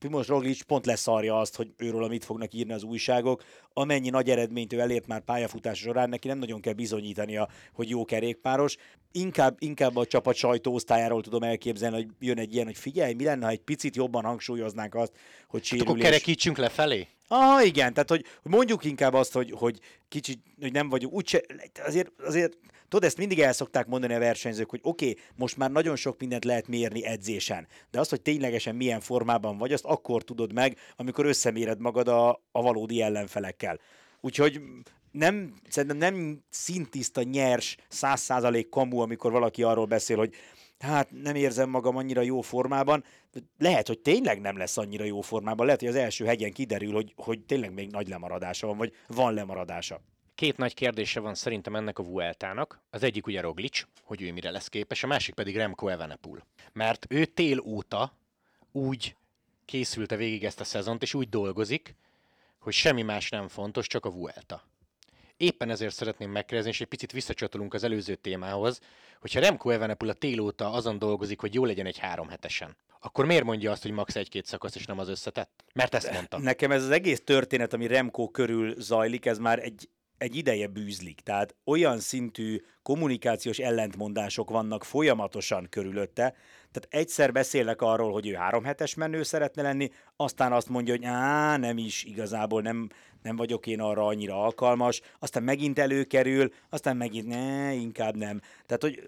Primoz 0.00 0.26
Roglic 0.26 0.62
pont 0.62 0.86
leszarja 0.86 1.38
azt, 1.38 1.56
hogy 1.56 1.72
őről 1.76 2.08
mit 2.08 2.24
fognak 2.24 2.54
írni 2.54 2.72
az 2.72 2.82
újságok. 2.82 3.42
Amennyi 3.72 4.10
nagy 4.10 4.30
eredményt 4.30 4.72
ő 4.72 4.80
elért 4.80 5.06
már 5.06 5.20
pályafutás 5.20 5.78
során, 5.78 6.08
neki 6.08 6.28
nem 6.28 6.38
nagyon 6.38 6.60
kell 6.60 6.72
bizonyítania, 6.72 7.48
hogy 7.72 7.88
jó 7.88 8.04
kerékpáros. 8.04 8.76
Inkább, 9.12 9.56
inkább 9.58 9.96
a 9.96 10.06
csapat 10.06 10.34
sajtóosztályáról 10.34 11.22
tudom 11.22 11.42
elképzelni, 11.42 11.96
hogy 11.96 12.06
jön 12.18 12.38
egy 12.38 12.54
ilyen, 12.54 12.66
hogy 12.66 12.76
figyelj, 12.76 13.14
mi 13.14 13.24
lenne, 13.24 13.44
ha 13.44 13.50
egy 13.50 13.60
picit 13.60 13.96
jobban 13.96 14.24
hangsúlyoznánk 14.24 14.94
azt, 14.94 15.12
hogy 15.48 15.64
sérülés. 15.64 15.88
Hát 15.88 15.96
akkor 15.96 16.10
kerekítsünk 16.10 16.56
lefelé? 16.58 17.08
Ah, 17.32 17.66
igen, 17.66 17.92
tehát 17.92 18.08
hogy, 18.08 18.24
hogy 18.42 18.52
mondjuk 18.52 18.84
inkább 18.84 19.14
azt, 19.14 19.32
hogy, 19.32 19.52
hogy 19.56 19.78
kicsit, 20.08 20.42
hogy 20.60 20.72
nem 20.72 20.88
vagyunk, 20.88 21.14
úgyse, 21.14 21.40
azért, 21.84 22.10
azért 22.20 22.58
Tudod, 22.90 23.04
ezt 23.04 23.16
mindig 23.16 23.40
el 23.40 23.52
szokták 23.52 23.86
mondani 23.86 24.14
a 24.14 24.18
versenyzők, 24.18 24.70
hogy 24.70 24.80
oké, 24.82 25.10
okay, 25.10 25.22
most 25.36 25.56
már 25.56 25.70
nagyon 25.70 25.96
sok 25.96 26.20
mindent 26.20 26.44
lehet 26.44 26.68
mérni 26.68 27.04
edzésen, 27.04 27.66
de 27.90 28.00
azt, 28.00 28.10
hogy 28.10 28.20
ténylegesen 28.20 28.74
milyen 28.74 29.00
formában 29.00 29.58
vagy, 29.58 29.72
azt 29.72 29.84
akkor 29.84 30.22
tudod 30.22 30.52
meg, 30.52 30.76
amikor 30.96 31.26
összeméred 31.26 31.80
magad 31.80 32.08
a, 32.08 32.28
a 32.52 32.62
valódi 32.62 33.02
ellenfelekkel. 33.02 33.80
Úgyhogy 34.20 34.60
nem, 35.10 35.54
szerintem 35.68 35.98
nem 35.98 36.44
szintiszta, 36.48 37.22
nyers, 37.22 37.76
száz 37.88 38.20
százalék 38.20 38.68
kamu, 38.68 38.98
amikor 38.98 39.32
valaki 39.32 39.62
arról 39.62 39.86
beszél, 39.86 40.16
hogy 40.16 40.34
hát 40.80 41.10
nem 41.10 41.34
érzem 41.34 41.70
magam 41.70 41.96
annyira 41.96 42.20
jó 42.20 42.40
formában. 42.40 43.04
Lehet, 43.58 43.86
hogy 43.86 43.98
tényleg 43.98 44.40
nem 44.40 44.56
lesz 44.56 44.76
annyira 44.76 45.04
jó 45.04 45.20
formában, 45.20 45.66
lehet, 45.66 45.80
hogy 45.80 45.88
az 45.88 45.94
első 45.94 46.24
hegyen 46.24 46.52
kiderül, 46.52 46.92
hogy, 46.92 47.12
hogy 47.16 47.40
tényleg 47.40 47.72
még 47.72 47.90
nagy 47.90 48.08
lemaradása 48.08 48.66
van, 48.66 48.76
vagy 48.76 48.92
van 49.06 49.34
lemaradása. 49.34 50.00
Két 50.34 50.56
nagy 50.56 50.74
kérdése 50.74 51.20
van 51.20 51.34
szerintem 51.34 51.76
ennek 51.76 51.98
a 51.98 52.02
Vueltának. 52.02 52.80
Az 52.90 53.02
egyik 53.02 53.26
ugye 53.26 53.40
Roglic, 53.40 53.82
hogy 54.02 54.22
ő 54.22 54.32
mire 54.32 54.50
lesz 54.50 54.68
képes, 54.68 55.02
a 55.02 55.06
másik 55.06 55.34
pedig 55.34 55.56
Remco 55.56 55.88
Evenepoel. 55.88 56.46
Mert 56.72 57.06
ő 57.08 57.24
tél 57.24 57.60
óta 57.60 58.16
úgy 58.72 59.16
készülte 59.64 60.16
végig 60.16 60.44
ezt 60.44 60.60
a 60.60 60.64
szezont, 60.64 61.02
és 61.02 61.14
úgy 61.14 61.28
dolgozik, 61.28 61.94
hogy 62.58 62.72
semmi 62.72 63.02
más 63.02 63.28
nem 63.28 63.48
fontos, 63.48 63.86
csak 63.86 64.04
a 64.04 64.10
Vuelta. 64.10 64.62
Éppen 65.40 65.70
ezért 65.70 65.94
szeretném 65.94 66.30
megkérdezni, 66.30 66.70
és 66.70 66.80
egy 66.80 66.86
picit 66.86 67.12
visszacsatolunk 67.12 67.74
az 67.74 67.84
előző 67.84 68.14
témához, 68.14 68.80
hogyha 69.20 69.40
Remco 69.40 69.70
Evenepoel 69.70 70.10
a 70.10 70.14
tél 70.14 70.40
óta 70.40 70.72
azon 70.72 70.98
dolgozik, 70.98 71.40
hogy 71.40 71.54
jó 71.54 71.64
legyen 71.64 71.86
egy 71.86 71.98
három 71.98 72.28
hetesen, 72.28 72.76
akkor 73.00 73.24
miért 73.26 73.44
mondja 73.44 73.70
azt, 73.70 73.82
hogy 73.82 73.90
max. 73.90 74.16
egy-két 74.16 74.46
szakasz, 74.46 74.74
és 74.74 74.86
nem 74.86 74.98
az 74.98 75.08
összetett? 75.08 75.64
Mert 75.74 75.94
ezt 75.94 76.12
mondta. 76.12 76.38
Nekem 76.38 76.70
ez 76.70 76.82
az 76.82 76.90
egész 76.90 77.24
történet, 77.24 77.72
ami 77.72 77.86
Remco 77.86 78.28
körül 78.28 78.74
zajlik, 78.78 79.26
ez 79.26 79.38
már 79.38 79.58
egy 79.58 79.88
egy 80.20 80.36
ideje 80.36 80.66
bűzlik. 80.66 81.20
Tehát 81.20 81.54
olyan 81.64 81.98
szintű 81.98 82.60
kommunikációs 82.82 83.58
ellentmondások 83.58 84.50
vannak 84.50 84.84
folyamatosan 84.84 85.66
körülötte. 85.70 86.34
Tehát 86.72 86.88
egyszer 86.88 87.32
beszélnek 87.32 87.82
arról, 87.82 88.12
hogy 88.12 88.28
ő 88.28 88.32
három 88.32 88.64
hetes 88.64 88.94
menő 88.94 89.22
szeretne 89.22 89.62
lenni, 89.62 89.90
aztán 90.16 90.52
azt 90.52 90.68
mondja, 90.68 90.94
hogy 90.94 91.04
á, 91.04 91.56
nem 91.56 91.78
is, 91.78 92.04
igazából 92.04 92.62
nem, 92.62 92.88
nem 93.22 93.36
vagyok 93.36 93.66
én 93.66 93.80
arra 93.80 94.06
annyira 94.06 94.42
alkalmas, 94.42 95.00
aztán 95.18 95.42
megint 95.42 95.78
előkerül, 95.78 96.52
aztán 96.70 96.96
megint 96.96 97.26
ne, 97.26 97.72
inkább 97.72 98.16
nem. 98.16 98.40
Tehát, 98.66 98.82
hogy 98.82 99.02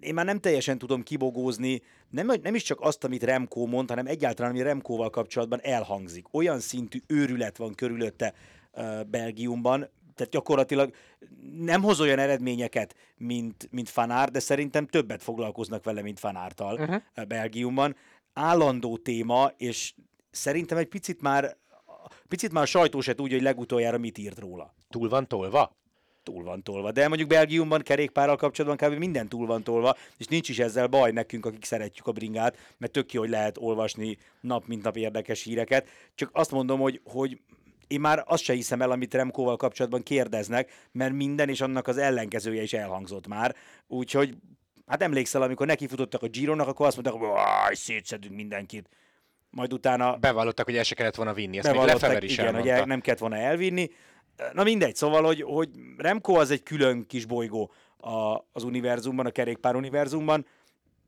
én 0.00 0.14
már 0.14 0.24
nem 0.24 0.38
teljesen 0.38 0.78
tudom 0.78 1.02
kibogózni, 1.02 1.82
nem, 2.10 2.30
nem 2.42 2.54
is 2.54 2.62
csak 2.62 2.80
azt, 2.80 3.04
amit 3.04 3.22
Remco 3.22 3.66
mond, 3.66 3.88
hanem 3.88 4.06
egyáltalán, 4.06 4.50
ami 4.50 4.62
Remkóval 4.62 5.10
kapcsolatban 5.10 5.60
elhangzik. 5.62 6.34
Olyan 6.34 6.60
szintű 6.60 6.98
őrület 7.06 7.56
van 7.56 7.74
körülötte, 7.74 8.34
Belgiumban, 9.06 9.88
tehát 10.14 10.32
gyakorlatilag 10.32 10.94
nem 11.60 11.82
hoz 11.82 12.00
olyan 12.00 12.18
eredményeket, 12.18 12.94
mint, 13.16 13.68
mint 13.70 13.88
Fanár, 13.88 14.30
de 14.30 14.38
szerintem 14.38 14.86
többet 14.86 15.22
foglalkoznak 15.22 15.84
vele, 15.84 16.02
mint 16.02 16.18
Fanártal 16.18 16.74
uh-huh. 16.74 17.26
Belgiumban. 17.26 17.96
Állandó 18.32 18.96
téma, 18.96 19.52
és 19.56 19.94
szerintem 20.30 20.78
egy 20.78 20.88
picit 20.88 21.22
már 21.22 21.56
picit 22.28 22.52
már 22.52 22.62
a 22.62 22.66
sajtó 22.66 23.00
se 23.00 23.14
tudja, 23.14 23.36
hogy 23.36 23.44
legutoljára 23.44 23.98
mit 23.98 24.18
írt 24.18 24.38
róla. 24.38 24.74
Túl 24.88 25.08
van 25.08 25.28
tolva? 25.28 25.78
túl 26.22 26.44
van 26.44 26.62
tolva. 26.62 26.92
De 26.92 27.08
mondjuk 27.08 27.28
Belgiumban 27.28 27.80
kerékpárral 27.80 28.36
kapcsolatban 28.36 28.90
kb. 28.90 28.98
minden 28.98 29.28
túl 29.28 29.46
van 29.46 29.62
tolva, 29.62 29.96
és 30.16 30.26
nincs 30.26 30.48
is 30.48 30.58
ezzel 30.58 30.86
baj 30.86 31.10
nekünk, 31.10 31.46
akik 31.46 31.64
szeretjük 31.64 32.06
a 32.06 32.12
bringát, 32.12 32.56
mert 32.78 32.92
tök 32.92 33.12
jó, 33.12 33.20
hogy 33.20 33.30
lehet 33.30 33.58
olvasni 33.58 34.18
nap 34.40 34.66
mint 34.66 34.82
nap 34.82 34.96
érdekes 34.96 35.42
híreket. 35.42 35.88
Csak 36.14 36.30
azt 36.32 36.50
mondom, 36.50 36.80
hogy, 36.80 37.00
hogy 37.04 37.40
én 37.90 38.00
már 38.00 38.24
azt 38.26 38.42
se 38.42 38.52
hiszem 38.52 38.82
el, 38.82 38.90
amit 38.90 39.14
Remkóval 39.14 39.56
kapcsolatban 39.56 40.02
kérdeznek, 40.02 40.72
mert 40.92 41.12
minden 41.12 41.48
és 41.48 41.60
annak 41.60 41.88
az 41.88 41.98
ellenkezője 41.98 42.62
is 42.62 42.72
elhangzott 42.72 43.26
már. 43.26 43.56
Úgyhogy 43.86 44.36
hát 44.86 45.02
emlékszel, 45.02 45.42
amikor 45.42 45.66
nekifutottak 45.66 46.22
a 46.22 46.28
Gironak, 46.28 46.68
akkor 46.68 46.86
azt 46.86 47.02
mondták, 47.02 47.28
hogy 47.68 47.76
szétszedünk 47.76 48.34
mindenkit. 48.34 48.88
Majd 49.50 49.72
utána... 49.72 50.16
Bevallottak, 50.16 50.64
hogy 50.64 50.76
el 50.76 50.82
se 50.82 50.94
kellett 50.94 51.14
volna 51.14 51.32
vinni, 51.32 51.58
ezt 51.58 51.72
még 51.72 51.80
Lefever 51.80 52.22
is 52.22 52.32
igen, 52.32 52.46
elmondta. 52.46 52.78
hogy 52.78 52.86
nem 52.86 53.00
kellett 53.00 53.20
volna 53.20 53.36
elvinni. 53.36 53.90
Na 54.52 54.62
mindegy, 54.62 54.96
szóval, 54.96 55.22
hogy, 55.22 55.42
hogy 55.42 55.68
Remco 55.96 56.32
az 56.32 56.50
egy 56.50 56.62
külön 56.62 57.06
kis 57.06 57.24
bolygó 57.24 57.72
a, 57.96 58.44
az 58.52 58.62
univerzumban, 58.62 59.26
a 59.26 59.30
kerékpár 59.30 59.74
univerzumban. 59.74 60.46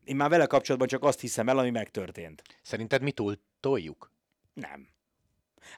Én 0.05 0.17
már 0.17 0.29
vele 0.29 0.47
kapcsolatban 0.47 0.89
csak 0.89 1.05
azt 1.05 1.21
hiszem 1.21 1.49
el, 1.49 1.59
ami 1.59 1.71
megtörtént. 1.71 2.43
Szerinted 2.63 3.03
mi 3.03 3.13
túl 3.13 3.39
toljuk? 3.61 4.11
Nem. 4.55 4.92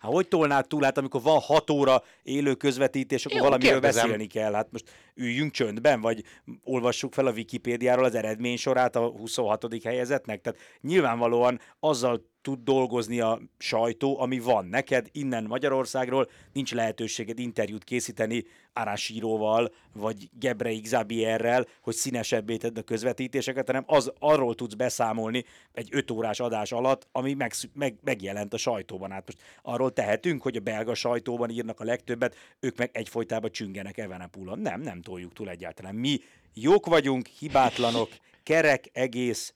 Hát 0.00 0.12
hogy 0.12 0.28
tolnád 0.28 0.66
túl, 0.66 0.82
hát 0.82 0.98
amikor 0.98 1.22
van 1.22 1.40
hat 1.40 1.70
óra 1.70 2.02
élő 2.22 2.54
közvetítés, 2.54 3.24
akkor 3.24 3.38
Jó, 3.38 3.44
valamiről 3.44 3.72
kérdezem. 3.72 4.02
beszélni 4.02 4.26
kell. 4.26 4.52
Hát 4.52 4.68
most 4.72 4.90
üljünk 5.14 5.52
csöndben, 5.52 6.00
vagy 6.00 6.22
olvassuk 6.64 7.12
fel 7.12 7.26
a 7.26 7.32
Wikipédiáról 7.32 8.04
az 8.04 8.14
eredménysorát 8.14 8.96
a 8.96 9.06
26. 9.06 9.66
helyezetnek. 9.84 10.40
Tehát 10.40 10.58
nyilvánvalóan 10.80 11.60
azzal 11.80 12.32
tud 12.44 12.58
dolgozni 12.64 13.20
a 13.20 13.40
sajtó, 13.58 14.20
ami 14.20 14.38
van 14.38 14.66
neked 14.66 15.08
innen 15.12 15.44
Magyarországról, 15.44 16.28
nincs 16.52 16.74
lehetőséged 16.74 17.38
interjút 17.38 17.84
készíteni 17.84 18.44
Arásíróval, 18.72 19.72
vagy 19.92 20.30
Gebre 20.38 20.80
Xabierrel, 20.80 21.66
hogy 21.80 21.94
színesebbé 21.94 22.56
tedd 22.56 22.78
a 22.78 22.82
közvetítéseket, 22.82 23.66
hanem 23.66 23.84
az 23.86 24.12
arról 24.18 24.54
tudsz 24.54 24.74
beszámolni 24.74 25.44
egy 25.72 25.88
öt 25.90 26.10
órás 26.10 26.40
adás 26.40 26.72
alatt, 26.72 27.08
ami 27.12 27.34
meg, 27.34 27.52
meg, 27.74 27.94
megjelent 28.02 28.54
a 28.54 28.56
sajtóban. 28.56 29.10
Hát 29.10 29.26
most 29.26 29.38
arról 29.62 29.92
tehetünk, 29.92 30.42
hogy 30.42 30.56
a 30.56 30.60
belga 30.60 30.94
sajtóban 30.94 31.50
írnak 31.50 31.80
a 31.80 31.84
legtöbbet, 31.84 32.36
ők 32.60 32.76
meg 32.76 32.90
egyfolytában 32.92 33.50
csüngenek 33.50 33.98
Evenepulon. 33.98 34.58
Nem, 34.58 34.80
nem 34.80 35.02
toljuk 35.02 35.32
túl 35.32 35.48
egyáltalán. 35.48 35.94
Mi 35.94 36.20
jók 36.54 36.86
vagyunk, 36.86 37.26
hibátlanok, 37.26 38.08
kerek, 38.42 38.88
egész, 38.92 39.54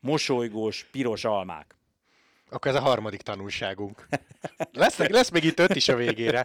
mosolygós, 0.00 0.88
piros 0.90 1.24
almák. 1.24 1.77
Akkor 2.50 2.70
ez 2.70 2.76
a 2.76 2.80
harmadik 2.80 3.22
tanulságunk. 3.22 4.08
Lesz, 4.72 4.96
lesz 4.98 5.30
még 5.30 5.44
itt 5.44 5.58
öt 5.58 5.74
is 5.74 5.88
a 5.88 5.96
végére. 5.96 6.44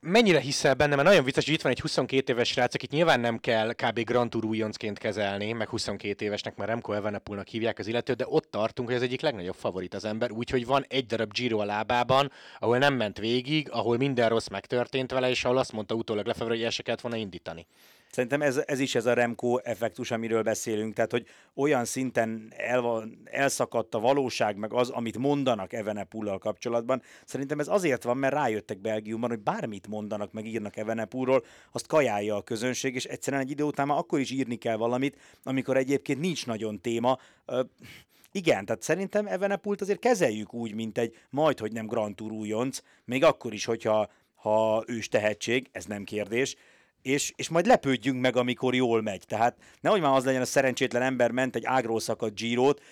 Mennyire 0.00 0.40
hiszel 0.40 0.74
benne, 0.74 0.94
mert 0.94 1.08
nagyon 1.08 1.24
vicces, 1.24 1.44
hogy 1.44 1.54
itt 1.54 1.62
van 1.62 1.72
egy 1.72 1.80
22 1.80 2.32
éves 2.32 2.48
srác, 2.48 2.74
akit 2.74 2.90
nyilván 2.90 3.20
nem 3.20 3.38
kell 3.38 3.72
kb. 3.72 4.00
Grand 4.04 4.30
Tour 4.30 4.44
újoncként 4.44 4.98
kezelni, 4.98 5.52
meg 5.52 5.68
22 5.68 6.24
évesnek 6.24 6.56
már 6.56 6.68
Remco 6.68 6.92
Evenepoelnak 6.92 7.48
hívják 7.48 7.78
az 7.78 7.86
illetőt, 7.86 8.16
de 8.16 8.24
ott 8.28 8.50
tartunk, 8.50 8.88
hogy 8.88 8.96
ez 8.96 9.02
egyik 9.02 9.20
legnagyobb 9.20 9.54
favorit 9.54 9.94
az 9.94 10.04
ember, 10.04 10.30
úgyhogy 10.30 10.66
van 10.66 10.84
egy 10.88 11.06
darab 11.06 11.32
Giro 11.32 11.58
a 11.58 11.64
lábában, 11.64 12.32
ahol 12.58 12.78
nem 12.78 12.94
ment 12.94 13.18
végig, 13.18 13.70
ahol 13.70 13.96
minden 13.96 14.28
rossz 14.28 14.48
megtörtént 14.48 15.10
vele, 15.10 15.30
és 15.30 15.44
ahol 15.44 15.58
azt 15.58 15.72
mondta 15.72 15.94
utólag 15.94 16.26
Lefebvre, 16.26 16.54
hogy 16.54 16.64
el 16.64 16.70
se 16.70 16.82
kellett 16.82 17.00
volna 17.00 17.16
indítani. 17.16 17.66
Szerintem 18.10 18.42
ez, 18.42 18.56
ez 18.66 18.78
is 18.78 18.94
ez 18.94 19.06
a 19.06 19.12
Remco 19.12 19.56
effektus, 19.56 20.10
amiről 20.10 20.42
beszélünk, 20.42 20.94
tehát 20.94 21.10
hogy 21.10 21.26
olyan 21.54 21.84
szinten 21.84 22.52
el, 22.56 23.08
elszakadt 23.24 23.94
a 23.94 24.00
valóság, 24.00 24.56
meg 24.56 24.72
az, 24.72 24.90
amit 24.90 25.18
mondanak 25.18 25.72
Evenepullal 25.72 26.38
kapcsolatban. 26.38 27.02
Szerintem 27.24 27.60
ez 27.60 27.68
azért 27.68 28.02
van, 28.02 28.16
mert 28.16 28.34
rájöttek 28.34 28.78
Belgiumban, 28.78 29.30
hogy 29.30 29.40
bármit 29.40 29.88
mondanak, 29.88 30.32
meg 30.32 30.46
írnak 30.46 30.76
Evenepulról, 30.76 31.44
azt 31.72 31.86
kajálja 31.86 32.36
a 32.36 32.42
közönség, 32.42 32.94
és 32.94 33.04
egyszerűen 33.04 33.42
egy 33.42 33.50
idő 33.50 33.62
után 33.62 33.86
már 33.86 33.98
akkor 33.98 34.20
is 34.20 34.30
írni 34.30 34.56
kell 34.56 34.76
valamit, 34.76 35.16
amikor 35.42 35.76
egyébként 35.76 36.20
nincs 36.20 36.46
nagyon 36.46 36.80
téma. 36.80 37.18
Igen, 38.32 38.64
tehát 38.64 38.82
szerintem 38.82 39.26
Evenepult 39.26 39.80
azért 39.80 39.98
kezeljük 39.98 40.54
úgy, 40.54 40.74
mint 40.74 40.98
egy 40.98 41.16
majd, 41.30 41.58
hogy 41.58 41.72
nem 41.72 41.86
Grand 41.86 42.14
Tour 42.14 42.32
újonc, 42.32 42.80
még 43.04 43.24
akkor 43.24 43.52
is, 43.52 43.64
hogyha 43.64 44.10
ha 44.34 44.84
ős 44.86 45.08
tehetség, 45.08 45.68
ez 45.72 45.84
nem 45.84 46.04
kérdés, 46.04 46.56
és, 47.06 47.32
és 47.36 47.48
majd 47.48 47.66
lepődjünk 47.66 48.20
meg, 48.20 48.36
amikor 48.36 48.74
jól 48.74 49.02
megy. 49.02 49.24
Tehát 49.26 49.56
nehogy 49.80 50.00
már 50.00 50.16
az 50.16 50.24
legyen, 50.24 50.40
a 50.40 50.44
szerencsétlen 50.44 51.02
ember 51.02 51.30
ment 51.30 51.56
egy 51.56 51.64
ágról 51.64 52.00
szakadt 52.00 52.34
Girot, 52.34 52.82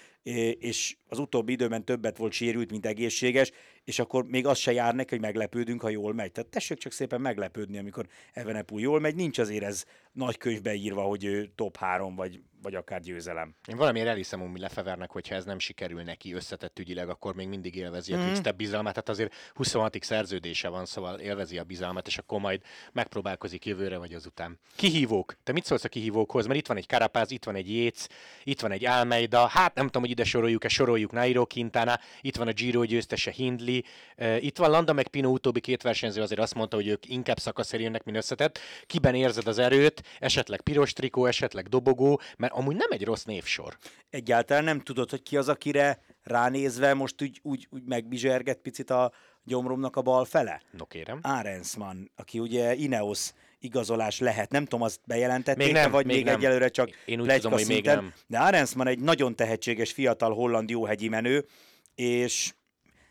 és 0.59 0.97
az 1.09 1.19
utóbbi 1.19 1.53
időben 1.53 1.85
többet 1.85 2.17
volt 2.17 2.33
sérült, 2.33 2.71
mint 2.71 2.87
egészséges, 2.87 3.51
és 3.85 3.99
akkor 3.99 4.25
még 4.27 4.47
az 4.47 4.59
se 4.59 4.73
jár 4.73 4.95
neki, 4.95 5.11
hogy 5.11 5.21
meglepődünk, 5.21 5.81
ha 5.81 5.89
jól 5.89 6.15
megy. 6.15 6.33
Tehát 6.33 6.51
tessék 6.51 6.79
csak 6.79 6.93
szépen 6.93 7.21
meglepődni, 7.21 7.79
amikor 7.79 8.07
Evenepul 8.33 8.81
jól 8.81 9.01
megy. 9.01 9.15
Nincs 9.15 9.39
azért 9.39 9.65
ez 9.65 9.85
nagy 10.15 10.39
könyvbe 10.39 10.75
írva, 10.75 11.03
hogy 11.03 11.25
ő 11.25 11.51
top 11.55 11.77
3 11.77 12.15
vagy, 12.15 12.41
vagy 12.63 12.75
akár 12.75 13.01
győzelem. 13.01 13.55
Én 13.69 13.77
valamiért 13.77 14.09
elhiszem 14.09 14.43
Umi 14.43 14.59
Lefevernek, 14.59 15.11
hogyha 15.11 15.35
ez 15.35 15.45
nem 15.45 15.59
sikerül 15.59 16.03
neki 16.03 16.33
összetett 16.33 16.79
ügyileg, 16.79 17.09
akkor 17.09 17.35
még 17.35 17.49
mindig 17.49 17.75
élvezi 17.75 18.13
a 18.13 18.17
mm. 18.17 18.21
Quickstep 18.21 18.57
bizalmát. 18.57 18.93
Tehát 18.93 19.09
azért 19.09 19.35
26. 19.55 19.97
szerződése 20.01 20.69
van, 20.69 20.87
szóval 20.87 21.19
élvezi 21.19 21.59
a 21.59 21.65
bizalmat, 21.65 22.07
és 22.07 22.19
akkor 22.19 22.41
majd 22.41 22.61
megpróbálkozik 22.93 23.67
jövőre 23.67 23.99
vagy 23.99 24.15
azután. 24.15 24.59
Kihívók. 24.77 25.35
Te 25.43 25.53
mit 25.53 25.65
szólsz 25.65 25.85
a 25.85 25.89
kihívókhoz? 25.89 26.47
Mert 26.47 26.59
itt 26.59 26.67
van 26.67 26.77
egy 26.77 26.87
Karapáz, 26.87 27.31
itt 27.31 27.45
van 27.45 27.55
egy 27.55 27.71
Jéz, 27.71 28.09
itt 28.45 28.61
van 28.61 28.73
egy 28.73 28.85
Almeida. 28.85 29.47
Hát 29.47 29.75
nem 29.75 29.85
tudom, 29.87 30.03
hogy 30.03 30.11
ide 30.11 30.25
soroljuk-e, 30.25 30.69
soroljuk 30.69 31.13
Nairo 31.13 31.47
Quintana, 31.47 32.01
itt 32.21 32.37
van 32.37 32.49
a 32.49 32.53
Giro 32.53 32.85
győztese 32.85 33.31
Hindley, 33.31 33.81
itt 34.39 34.59
van 34.59 34.71
Landa 34.71 34.93
meg 34.93 35.09
Pino 35.09 35.31
utóbbi 35.31 35.61
két 35.61 35.83
versenyző 35.83 36.23
azért 36.23 36.41
azt 36.41 36.55
mondta, 36.55 36.77
hogy 36.77 36.87
ők 36.87 37.09
inkább 37.09 37.39
szakaszért 37.39 37.83
jönnek, 37.83 38.05
mint 38.05 38.17
összetett. 38.17 38.59
Kiben 38.87 39.15
érzed 39.15 39.47
az 39.47 39.59
erőt? 39.59 40.03
Esetleg 40.19 40.61
piros 40.61 40.93
trikó, 40.93 41.27
esetleg 41.27 41.69
dobogó, 41.69 42.21
mert 42.37 42.53
amúgy 42.53 42.77
nem 42.77 42.91
egy 42.91 43.05
rossz 43.05 43.25
névsor. 43.25 43.79
Egyáltalán 44.11 44.65
nem 44.65 44.81
tudod, 44.81 45.11
hogy 45.11 45.23
ki 45.23 45.37
az, 45.37 45.49
akire 45.49 46.01
ránézve 46.23 46.95
most 46.95 47.23
úgy, 47.23 47.41
úgy, 47.43 47.67
úgy 47.71 47.83
megbizserget 47.85 48.59
picit 48.59 48.91
a 48.91 49.13
gyomromnak 49.45 49.97
a 49.97 50.03
bal 50.03 50.25
fele? 50.25 50.63
No 50.71 50.85
kérem. 50.87 51.19
Arensman, 51.23 52.11
aki 52.17 52.39
ugye 52.39 52.75
Ineos 52.75 53.31
igazolás 53.59 54.19
lehet. 54.19 54.51
Nem 54.51 54.63
tudom, 54.63 54.83
azt 54.83 55.01
bejelentették, 55.07 55.65
még 55.65 55.73
nem, 55.73 55.91
vagy 55.91 56.07
még, 56.07 56.17
még 56.17 56.25
nem. 56.25 56.35
egyelőre 56.35 56.69
csak 56.69 56.91
Én 57.05 57.21
úgy 57.21 57.35
tudom, 57.35 57.53
hogy 57.53 57.67
még 57.67 57.85
nem. 57.85 58.13
De 58.27 58.39
Arensman 58.39 58.87
egy 58.87 59.01
nagyon 59.01 59.37
tehetséges 59.37 59.93
fiatal 59.93 60.35
holland 60.35 60.71
jóhegyi 60.71 61.09
menő, 61.09 61.47
és 61.95 62.55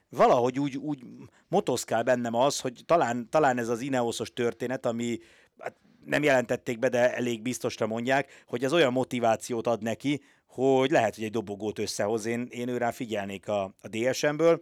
valahogy 0.10 0.60
úgy, 0.60 0.78
úgy 0.78 1.04
motoszkál 1.48 2.04
bennem 2.04 2.34
az, 2.34 2.60
hogy 2.60 2.82
talán, 2.86 3.30
talán 3.30 3.58
ez 3.58 3.70
az 3.70 3.82
Ineosos 3.82 4.34
történet, 4.34 4.86
ami 4.86 5.20
hát 5.58 5.76
nem 6.06 6.24
jelentették 6.24 6.80
be, 6.80 6.90
de 6.90 7.16
elég 7.16 7.42
biztosra 7.42 7.88
mondják, 7.88 8.44
hogy 8.48 8.64
ez 8.64 8.74
olyan 8.74 8.92
motivációt 8.92 9.68
ad 9.68 9.82
neki, 9.82 10.22
hogy 10.46 10.92
lehet, 10.92 11.16
hogy 11.16 11.24
egy 11.24 11.32
dobogót 11.32 11.80
összehoz. 11.80 12.26
Én, 12.26 12.48
én 12.50 12.68
őrá 12.68 12.92
figyelnék 12.92 13.48
a, 13.48 13.64
a 13.64 13.88
DSM-ből. 13.88 14.62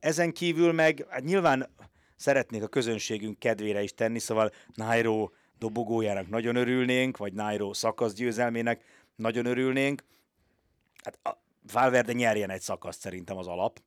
Ezen 0.00 0.32
kívül 0.32 0.72
meg 0.72 1.06
hát 1.08 1.24
nyilván 1.24 1.68
szeretnék 2.16 2.62
a 2.62 2.68
közönségünk 2.68 3.38
kedvére 3.38 3.82
is 3.82 3.94
tenni, 3.94 4.18
szóval 4.18 4.52
Nairo 4.74 5.30
dobogójának 5.58 6.28
nagyon 6.28 6.56
örülnénk, 6.56 7.16
vagy 7.16 7.32
Nairo 7.32 7.74
szakasz 7.74 8.12
győzelmének 8.12 8.84
nagyon 9.16 9.46
örülnénk. 9.46 10.04
Hát 11.04 11.18
a 11.22 11.38
Valverde 11.72 12.12
nyerjen 12.12 12.50
egy 12.50 12.60
szakaszt 12.60 13.00
szerintem 13.00 13.36
az 13.36 13.46
alap, 13.46 13.80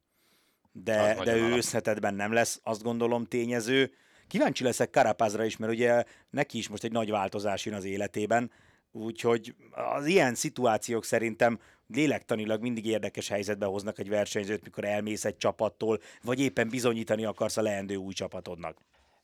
de, 0.71 1.17
de 1.23 1.35
ő 1.35 1.51
összetetben 1.51 2.13
nem 2.13 2.31
lesz, 2.31 2.59
azt 2.63 2.83
gondolom 2.83 3.25
tényező. 3.25 3.93
Kíváncsi 4.33 4.63
leszek 4.63 4.89
Karapázra 4.89 5.45
is, 5.45 5.57
mert 5.57 5.71
ugye 5.71 6.03
neki 6.29 6.57
is 6.57 6.67
most 6.67 6.83
egy 6.83 6.91
nagy 6.91 7.09
változás 7.09 7.65
jön 7.65 7.75
az 7.75 7.83
életében, 7.83 8.51
úgyhogy 8.91 9.55
az 9.95 10.05
ilyen 10.05 10.35
szituációk 10.35 11.05
szerintem 11.05 11.59
lélektanilag 11.87 12.61
mindig 12.61 12.85
érdekes 12.85 13.27
helyzetbe 13.27 13.65
hoznak 13.65 13.99
egy 13.99 14.09
versenyzőt, 14.09 14.63
mikor 14.63 14.85
elmész 14.85 15.25
egy 15.25 15.37
csapattól, 15.37 15.99
vagy 16.23 16.39
éppen 16.39 16.69
bizonyítani 16.69 17.25
akarsz 17.25 17.57
a 17.57 17.61
leendő 17.61 17.95
új 17.95 18.13
csapatodnak. 18.13 18.77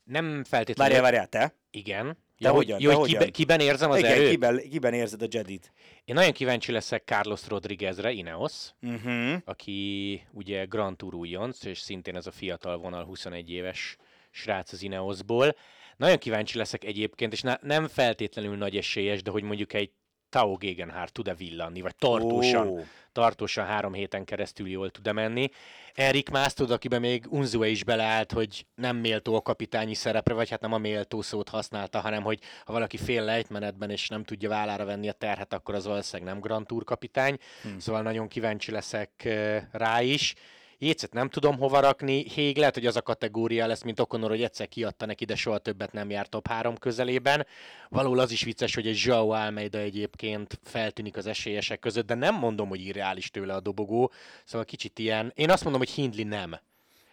Nem 0.03 0.43
feltétlenül... 0.43 0.93
Várjál, 0.93 1.11
várjál, 1.11 1.27
te? 1.27 1.55
Igen. 1.71 2.05
Te 2.07 2.47
ja, 2.47 2.51
hogyan? 2.51 2.79
Jó, 2.81 2.99
hogy 2.99 3.09
kibe, 3.09 3.29
kiben 3.29 3.59
érzem 3.59 3.91
az 3.91 3.97
Igen, 3.97 4.11
erőt? 4.11 4.29
Kiben, 4.29 4.61
kiben 4.69 4.93
érzed 4.93 5.21
a 5.21 5.27
Jedit? 5.29 5.71
Én 6.05 6.15
nagyon 6.15 6.31
kíváncsi 6.31 6.71
leszek 6.71 7.03
Carlos 7.05 7.47
Rodriguezre, 7.47 8.11
Ineos, 8.11 8.69
uh-huh. 8.81 9.41
aki 9.45 10.21
ugye 10.31 10.65
Grand 10.65 10.97
Tour 10.97 11.13
újonc, 11.13 11.63
és 11.63 11.79
szintén 11.79 12.15
ez 12.15 12.27
a 12.27 12.31
fiatal 12.31 12.77
vonal 12.77 13.03
21 13.03 13.49
éves 13.49 13.97
srác 14.29 14.71
az 14.71 14.81
Ineosból. 14.81 15.55
Nagyon 15.97 16.17
kíváncsi 16.17 16.57
leszek 16.57 16.83
egyébként, 16.83 17.33
és 17.33 17.41
ne, 17.41 17.55
nem 17.61 17.87
feltétlenül 17.87 18.55
nagy 18.55 18.77
esélyes, 18.77 19.21
de 19.21 19.31
hogy 19.31 19.43
mondjuk 19.43 19.73
egy 19.73 19.91
Tao 20.29 20.55
Gegenhardt 20.55 21.13
tud-e 21.13 21.33
villanni, 21.33 21.81
vagy 21.81 21.95
tartósan, 21.95 22.67
Ó. 22.67 22.79
tartósan 23.11 23.65
három 23.65 23.93
héten 23.93 24.25
keresztül 24.25 24.67
jól 24.67 24.89
tud-e 24.89 25.11
menni. 25.11 25.49
Erik 25.93 26.29
más 26.29 26.53
tud, 26.53 26.71
akiben 26.71 26.99
még 26.99 27.25
Unzue 27.29 27.67
is 27.67 27.83
beleállt, 27.83 28.31
hogy 28.31 28.65
nem 28.75 28.97
méltó 28.97 29.35
a 29.35 29.41
kapitányi 29.41 29.93
szerepre, 29.93 30.33
vagy 30.33 30.49
hát 30.49 30.61
nem 30.61 30.73
a 30.73 30.77
méltó 30.77 31.21
szót 31.21 31.49
használta, 31.49 31.99
hanem 31.99 32.23
hogy 32.23 32.39
ha 32.65 32.73
valaki 32.73 32.97
fél 32.97 33.23
lejtmenetben 33.23 33.89
és 33.89 34.07
nem 34.07 34.23
tudja 34.23 34.49
vállára 34.49 34.85
venni 34.85 35.09
a 35.09 35.13
terhet, 35.13 35.53
akkor 35.53 35.75
az 35.75 35.85
valószínűleg 35.85 36.33
nem 36.33 36.41
Grand 36.41 36.67
Tour 36.67 36.83
kapitány. 36.83 37.37
Hmm. 37.61 37.79
Szóval 37.79 38.01
nagyon 38.01 38.27
kíváncsi 38.27 38.71
leszek 38.71 39.27
rá 39.71 40.01
is. 40.01 40.35
Jécet 40.81 41.13
nem 41.13 41.29
tudom 41.29 41.57
hova 41.57 41.79
rakni, 41.79 42.29
Hég 42.29 42.57
lehet, 42.57 42.73
hogy 42.73 42.85
az 42.85 42.95
a 42.95 43.01
kategória 43.01 43.67
lesz, 43.67 43.83
mint 43.83 43.99
Okonor, 43.99 44.29
hogy 44.29 44.43
egyszer 44.43 44.67
kiadta 44.67 45.05
neki, 45.05 45.25
de 45.25 45.35
soha 45.35 45.57
többet 45.57 45.91
nem 45.91 46.09
járt 46.09 46.29
top 46.29 46.47
három 46.47 46.77
közelében. 46.77 47.45
Valahol 47.89 48.19
az 48.19 48.31
is 48.31 48.43
vicces, 48.43 48.75
hogy 48.75 48.87
egy 48.87 49.01
Joao 49.05 49.29
Almeida 49.29 49.77
egyébként 49.77 50.59
feltűnik 50.63 51.17
az 51.17 51.27
esélyesek 51.27 51.79
között, 51.79 52.05
de 52.05 52.13
nem 52.15 52.35
mondom, 52.35 52.69
hogy 52.69 52.81
irreális 52.85 53.29
tőle 53.31 53.53
a 53.53 53.59
dobogó, 53.59 54.11
szóval 54.45 54.65
kicsit 54.65 54.99
ilyen, 54.99 55.31
én 55.35 55.49
azt 55.49 55.63
mondom, 55.63 55.81
hogy 55.81 55.91
Hindley 55.91 56.27
nem. 56.27 56.59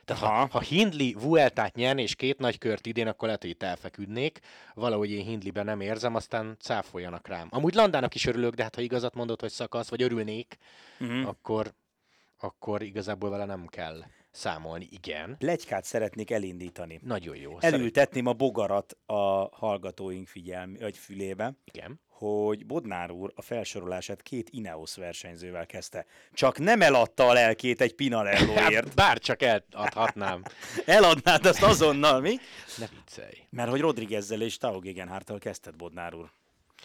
Tehát 0.05 0.23
ha, 0.23 0.47
ha 0.51 0.61
Hindley 0.61 1.13
Vueltát 1.21 1.75
nyerne 1.75 2.03
és 2.03 2.15
két 2.15 2.39
nagy 2.39 2.59
kört 2.59 2.87
idén, 2.87 3.07
akkor 3.07 3.27
lehet, 3.27 3.43
hogy 3.43 3.51
itt 3.51 3.63
elfeküdnék. 3.63 4.39
Valahogy 4.75 5.11
én 5.11 5.25
Hindleyben 5.25 5.65
nem 5.65 5.81
érzem, 5.81 6.15
aztán 6.15 6.57
cáfoljanak 6.61 7.29
rám. 7.29 7.49
Amúgy 7.51 7.75
Landának 7.75 8.15
is 8.15 8.27
örülök, 8.27 8.55
de 8.55 8.63
hát 8.63 8.75
ha 8.75 8.81
igazat 8.81 9.15
mondod, 9.15 9.41
hogy 9.41 9.51
szakasz, 9.51 9.89
vagy 9.89 10.03
örülnék, 10.03 10.57
Uh-huh. 11.01 11.29
akkor, 11.29 11.75
akkor 12.39 12.83
igazából 12.83 13.31
vele 13.31 13.45
nem 13.45 13.67
kell 13.67 14.05
számolni. 14.31 14.89
Igen, 14.91 15.37
Plegykát 15.39 15.85
szeretnék 15.85 16.31
elindítani. 16.31 17.01
nagyon 17.03 17.37
jó. 17.37 17.57
Elültetném 17.61 18.27
a 18.27 18.33
bogarat 18.33 18.97
a 19.07 19.49
hallgatóink 19.57 20.29
figyelmi, 20.29 20.79
vagy 20.79 20.97
fülébe, 20.99 21.53
igen. 21.65 22.01
hogy 22.09 22.67
Bodnár 22.67 23.11
úr 23.11 23.33
a 23.35 23.43
felsorolását 23.43 24.23
két 24.23 24.49
Ineos 24.51 24.97
versenyzővel 24.97 25.67
kezdte. 25.67 26.07
Csak 26.33 26.59
nem 26.59 26.83
eladta 26.83 27.29
a 27.29 27.33
lelkét 27.33 27.81
egy 27.81 27.95
Pinarelloért. 27.95 28.55
Hát, 28.87 28.95
bár 28.95 29.19
csak 29.19 29.43
eladhatnám. 29.43 30.43
Eladnád 30.87 31.47
azt 31.47 31.63
azonnal, 31.63 32.21
mi? 32.21 32.37
Ne 32.79 32.87
viccelj. 32.87 33.47
Mert 33.51 33.71
hogy 33.71 33.81
Rodriguezzel 33.81 34.41
és 34.43 34.57
Tao 34.57 34.79
Gegenhardttal 34.79 35.39
kezdted, 35.39 35.77
Bodnár 35.77 36.15
úr. 36.15 36.31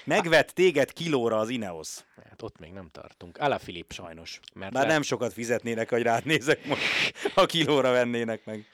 Megvett 0.03 0.49
téged 0.49 0.93
kilóra 0.93 1.37
az 1.37 1.49
Ineos. 1.49 1.97
Hát 2.29 2.41
ott 2.41 2.59
még 2.59 2.71
nem 2.71 2.89
tartunk. 2.91 3.37
Ala 3.37 3.59
Filip. 3.59 3.93
Sajnos. 3.93 4.39
Mert 4.53 4.73
Bár 4.73 4.85
le- 4.85 4.91
nem 4.91 5.01
sokat 5.01 5.33
fizetnének, 5.33 5.89
hogy 5.89 6.01
rád 6.01 6.25
nézek 6.25 6.65
most, 6.65 6.83
ha 7.33 7.45
kilóra 7.45 7.91
vennének 7.91 8.45
meg. 8.45 8.65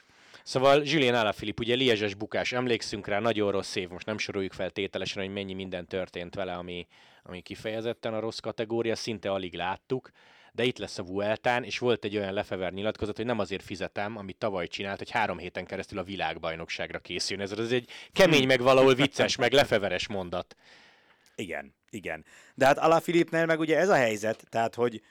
Szóval 0.44 0.84
Julien 0.86 1.16
Alaphilippe, 1.16 1.62
ugye 1.62 1.76
Liezses 1.76 2.14
bukás, 2.14 2.52
emlékszünk 2.52 3.08
rá, 3.08 3.20
nagyon 3.20 3.52
rossz 3.52 3.76
év, 3.76 3.90
most 3.90 4.06
nem 4.06 4.18
soroljuk 4.18 4.54
fel 4.54 4.70
tételesen, 4.70 5.24
hogy 5.24 5.34
mennyi 5.34 5.54
minden 5.54 5.88
történt 5.88 6.36
vele, 6.36 6.54
ami, 6.54 6.88
ami 7.24 7.42
kifejezetten 7.42 8.14
a 8.14 8.20
rossz 8.20 8.38
kategória, 8.38 8.96
szinte 8.96 9.32
alig 9.32 9.54
láttuk, 9.54 10.12
de 10.52 10.64
itt 10.64 10.78
lesz 10.78 10.98
a 10.98 11.04
Vueltán, 11.04 11.64
és 11.64 11.80
volt 11.80 12.06
egy 12.06 12.18
olyan 12.18 12.34
Lefever 12.34 12.72
nyilatkozat, 12.72 13.16
hogy 13.16 13.26
nem 13.26 13.40
azért 13.40 13.64
fizetem, 13.64 14.18
amit 14.18 14.38
tavaly 14.38 14.68
csinált, 14.68 14.98
hogy 14.98 15.12
három 15.12 15.38
héten 15.38 15.66
keresztül 15.66 15.98
a 16.00 16.04
világbajnokságra 16.04 17.00
készüljön. 17.00 17.46
Ez, 17.46 17.60
ez 17.60 17.72
egy 17.72 17.90
kemény, 18.14 18.46
meg 18.48 18.62
valahol 18.62 18.94
vicces, 18.94 19.36
meg 19.36 19.52
lefeveres 19.52 20.08
mondat. 20.08 20.56
Igen, 21.38 21.74
igen. 21.90 22.26
De 22.56 22.66
hát 22.66 22.78
Alaphilippnél 22.78 23.46
meg 23.46 23.60
ugye 23.60 23.78
ez 23.78 23.90
a 23.90 23.96
helyzet, 23.96 24.46
tehát 24.50 24.76
hogy 24.76 25.02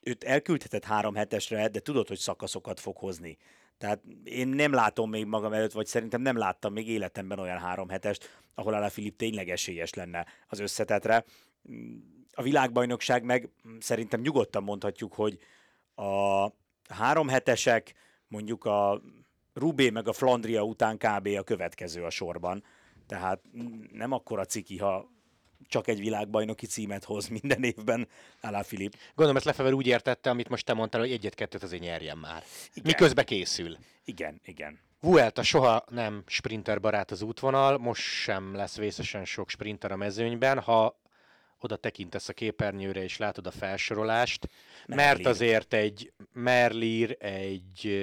őt 0.00 0.24
elküldheted 0.24 0.84
három 0.84 1.14
hetesre, 1.14 1.68
de 1.68 1.80
tudod, 1.80 2.08
hogy 2.08 2.18
szakaszokat 2.18 2.80
fog 2.80 2.96
hozni. 2.96 3.38
Tehát 3.78 4.02
én 4.24 4.48
nem 4.48 4.72
látom 4.72 5.10
még 5.10 5.24
magam 5.24 5.52
előtt, 5.52 5.72
vagy 5.72 5.86
szerintem 5.86 6.20
nem 6.20 6.36
láttam 6.36 6.72
még 6.72 6.88
életemben 6.88 7.38
olyan 7.38 7.58
három 7.58 7.88
hetest, 7.88 8.40
ahol 8.54 8.74
Alaphilipp 8.74 9.18
tényleg 9.18 9.48
esélyes 9.48 9.94
lenne 9.94 10.26
az 10.48 10.58
összetetre. 10.58 11.24
A 12.32 12.42
világbajnokság 12.42 13.24
meg 13.24 13.48
szerintem 13.78 14.20
nyugodtan 14.20 14.62
mondhatjuk, 14.62 15.14
hogy 15.14 15.38
a 15.94 16.46
három 16.88 17.28
hetesek, 17.28 17.94
mondjuk 18.28 18.64
a 18.64 19.02
Rubé 19.54 19.90
meg 19.90 20.08
a 20.08 20.12
Flandria 20.12 20.62
után 20.62 20.96
kb. 20.96 21.26
a 21.38 21.42
következő 21.42 22.04
a 22.04 22.10
sorban. 22.10 22.64
Tehát 23.06 23.40
nem 23.92 24.12
akkora 24.12 24.44
ciki, 24.44 24.78
ha 24.78 25.10
csak 25.68 25.88
egy 25.88 26.00
világbajnoki 26.00 26.66
címet 26.66 27.04
hoz 27.04 27.28
minden 27.28 27.62
évben 27.62 28.08
Alaphilipp. 28.40 28.92
Gondolom, 29.08 29.36
ezt 29.36 29.44
Lefever 29.44 29.72
úgy 29.72 29.86
értette, 29.86 30.30
amit 30.30 30.48
most 30.48 30.64
te 30.64 30.74
mondtál, 30.74 31.00
hogy 31.00 31.12
egyet-kettőt 31.12 31.62
azért 31.62 31.82
nyerjen 31.82 32.18
már. 32.18 32.42
Igen. 32.72 32.82
Miközben 32.84 33.24
készül. 33.24 33.76
Igen, 34.04 34.40
igen. 34.44 34.80
Vuelta 35.00 35.42
soha 35.42 35.84
nem 35.88 36.22
sprinter 36.26 36.80
barát 36.80 37.10
az 37.10 37.22
útvonal, 37.22 37.78
most 37.78 38.02
sem 38.02 38.54
lesz 38.54 38.76
vészesen 38.76 39.24
sok 39.24 39.50
sprinter 39.50 39.92
a 39.92 39.96
mezőnyben, 39.96 40.60
ha 40.60 41.00
oda 41.60 41.76
tekintesz 41.76 42.28
a 42.28 42.32
képernyőre 42.32 43.02
és 43.02 43.16
látod 43.16 43.46
a 43.46 43.50
felsorolást, 43.50 44.48
mert 44.86 45.00
Merlier. 45.00 45.30
azért 45.30 45.74
egy 45.74 46.12
Merlier, 46.32 47.16
egy 47.18 48.02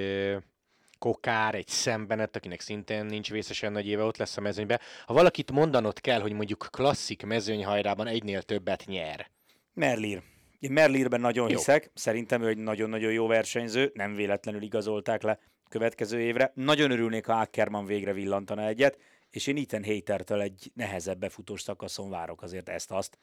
Kokár, 0.98 1.54
egy 1.54 1.68
Szembenet, 1.68 2.36
akinek 2.36 2.60
szintén 2.60 3.04
nincs 3.04 3.30
vészesen 3.30 3.72
nagy 3.72 3.86
éve, 3.86 4.02
ott 4.02 4.16
lesz 4.16 4.36
a 4.36 4.40
mezőnyben. 4.40 4.80
Ha 5.06 5.14
valakit 5.14 5.50
mondanod 5.50 6.00
kell, 6.00 6.20
hogy 6.20 6.32
mondjuk 6.32 6.68
klasszik 6.70 7.26
mezőnyhajrában 7.26 8.06
egynél 8.06 8.42
többet 8.42 8.84
nyer, 8.86 9.30
Merlier. 9.74 10.22
Én 10.58 10.72
Merlierben 10.72 11.20
nagyon 11.20 11.48
Jó. 11.48 11.56
hiszek, 11.56 11.90
szerintem 11.94 12.42
ő 12.42 12.48
egy 12.48 12.56
nagyon-nagyon 12.56 13.12
jó 13.12 13.26
versenyző, 13.26 13.90
nem 13.94 14.14
véletlenül 14.14 14.62
igazolták 14.62 15.22
le 15.22 15.38
következő 15.68 16.20
évre. 16.20 16.52
Nagyon 16.54 16.90
örülnék, 16.90 17.26
ha 17.26 17.32
Ackerman 17.32 17.84
végre 17.84 18.12
villantana 18.12 18.66
egyet, 18.66 18.98
és 19.30 19.46
én 19.46 19.56
Ethan 19.56 19.84
Hatertől 19.84 20.40
egy 20.40 20.70
nehezebb 20.74 21.18
befutós 21.18 21.62
szakaszon 21.62 22.10
várok 22.10 22.42
azért 22.42 22.68
ezt-azt. 22.68 23.18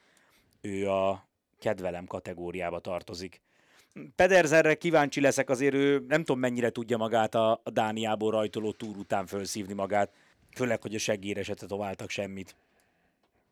Ő 0.60 0.90
a 0.90 1.28
kedvelem 1.58 2.06
kategóriába 2.06 2.78
tartozik. 2.78 3.42
Pedersenre 4.16 4.74
kíváncsi 4.74 5.20
leszek, 5.20 5.50
azért 5.50 5.74
ő 5.74 6.04
nem 6.08 6.18
tudom 6.24 6.38
mennyire 6.40 6.70
tudja 6.70 6.96
magát 6.96 7.34
a, 7.34 7.60
a 7.64 7.70
Dániából 7.70 8.30
rajtoló 8.30 8.72
túr 8.72 8.96
után 8.96 9.26
felszívni 9.26 9.72
magát, 9.72 10.10
főleg, 10.54 10.82
hogy 10.82 10.94
a 10.94 10.98
seggére 10.98 11.42
se 11.42 11.54
tetováltak 11.54 12.10
semmit. 12.10 12.56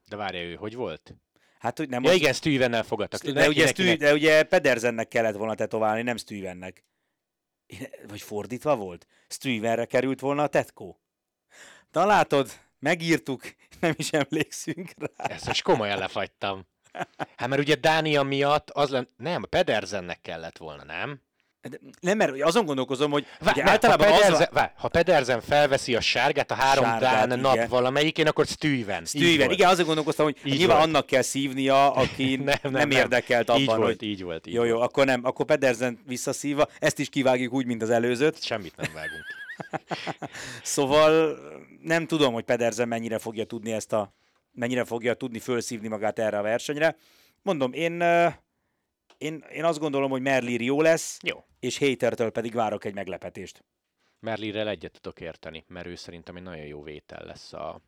de 0.09 0.17
várja 0.17 0.41
ő, 0.43 0.55
hogy 0.55 0.75
volt? 0.75 1.15
Hát, 1.59 1.79
hogy 1.79 1.89
nem 1.89 2.03
Ja 2.03 2.11
az- 2.11 2.17
igen, 2.17 2.33
Stuyvennel 2.33 2.83
fogadtak. 2.83 3.21
de, 3.23 3.33
Neki- 3.33 3.49
ugye, 3.49 3.65
neki- 3.65 3.83
Stü, 3.83 3.97
de 3.97 4.13
ugye 4.13 4.43
Pedersennek 4.43 5.09
kellett 5.09 5.35
volna 5.37 5.55
tetoválni, 5.55 6.03
nem 6.03 6.17
Stuyvennek. 6.17 6.85
Én- 7.67 7.89
Vagy 8.09 8.23
fordítva 8.23 8.77
volt? 8.77 9.07
Stuyvenre 9.29 9.85
került 9.85 10.21
volna 10.21 10.43
a 10.43 10.47
tetkó. 10.47 10.99
Na 11.93 12.07
látod, 12.07 12.51
megírtuk, 12.79 13.43
nem 13.81 13.95
is 13.97 14.11
emlékszünk 14.13 14.91
rá. 14.97 15.27
Ezt 15.27 15.47
most 15.47 15.63
komolyan 15.63 15.99
lefagytam. 15.99 16.67
Hát 17.37 17.49
mert 17.49 17.61
ugye 17.61 17.75
Dánia 17.75 18.23
miatt 18.23 18.71
az 18.71 18.91
lenne... 18.91 19.07
Nem, 19.17 19.47
Pedersennek 19.51 20.21
kellett 20.21 20.59
volna, 20.59 20.85
nem? 20.85 21.21
De 21.69 21.79
Nem, 22.01 22.17
mert 22.17 22.43
azon 22.43 22.65
gondolkozom, 22.65 23.11
hogy 23.11 23.27
Vá, 23.41 23.51
ugye 23.51 23.69
általában 23.71 24.07
ha, 24.07 24.13
az 24.15 24.21
Pedersen, 24.21 24.49
van... 24.53 24.63
vá, 24.63 24.73
ha 24.77 24.89
Pedersen 24.89 25.41
felveszi 25.41 25.95
a 25.95 26.01
sárgát 26.01 26.51
a 26.51 26.55
három 26.55 26.85
Sárgát, 26.85 27.29
Dán 27.29 27.39
nap 27.39 27.69
valamelyikén, 27.69 28.27
akkor 28.27 28.47
Stuyven, 28.47 29.07
volt. 29.39 29.53
igen, 29.53 29.69
azon 29.69 29.85
gondolkoztam, 29.87 30.25
hogy 30.25 30.37
Így 30.45 30.57
nyilván 30.57 30.77
volt. 30.77 30.89
annak 30.89 31.07
kell 31.07 31.23
szívnia, 31.23 31.93
aki 31.93 32.37
nem, 32.45 32.59
nem, 32.63 32.73
nem 32.73 32.91
érdekelt 32.91 33.49
abban, 33.49 33.61
Így 33.61 33.67
volt, 33.67 33.81
hogy... 33.81 34.03
így 34.03 34.23
volt. 34.23 34.47
Így 34.47 34.55
Jó, 34.55 34.65
jó, 34.65 34.75
volt. 34.77 34.89
akkor 34.89 35.07
nem, 35.07 35.25
akkor 35.25 35.47
Pedersen 35.47 35.99
visszaszívva, 36.07 36.69
ezt 36.79 36.99
is 36.99 37.09
kivágjuk 37.09 37.53
úgy, 37.53 37.67
mint 37.67 37.83
az 37.83 37.91
előzőt. 37.91 38.43
Semmit 38.43 38.77
nem 38.77 38.91
vágunk. 38.95 39.25
Szóval 40.63 41.39
nem 41.83 42.07
tudom, 42.07 42.33
hogy 42.33 42.45
Pedersen 42.45 42.89
mennyire 42.89 43.19
fogja 43.19 43.45
tudni 43.45 43.73
ezt 43.73 43.93
a 43.93 44.15
mennyire 44.55 44.85
fogja 44.85 45.15
tudni 45.15 45.39
felszívni 45.39 45.89
magát 45.89 46.19
erre 46.19 46.39
a 46.39 46.43
versenyre. 46.43 46.97
Mondom, 47.43 47.73
én, 47.73 48.01
én, 49.19 49.45
én 49.53 49.65
azt 49.65 49.79
gondolom, 49.79 50.11
hogy 50.11 50.23
Merlier 50.23 50.61
jó 50.61 50.81
lesz, 50.81 51.19
Jó. 51.23 51.45
és 51.61 51.79
Hatertől 51.79 52.31
pedig 52.31 52.55
várok 52.55 52.85
egy 52.85 52.95
meglepetést. 52.95 53.65
Merlirrel 54.21 54.69
egyet 54.69 55.01
tudok 55.01 55.21
érteni, 55.21 55.65
mert 55.69 55.87
ő 55.87 55.95
szerintem 55.95 56.37
egy 56.37 56.43
nagyon 56.43 56.65
jó 56.65 56.83
vétel 56.83 57.25
lesz 57.25 57.53
a, 57.53 57.81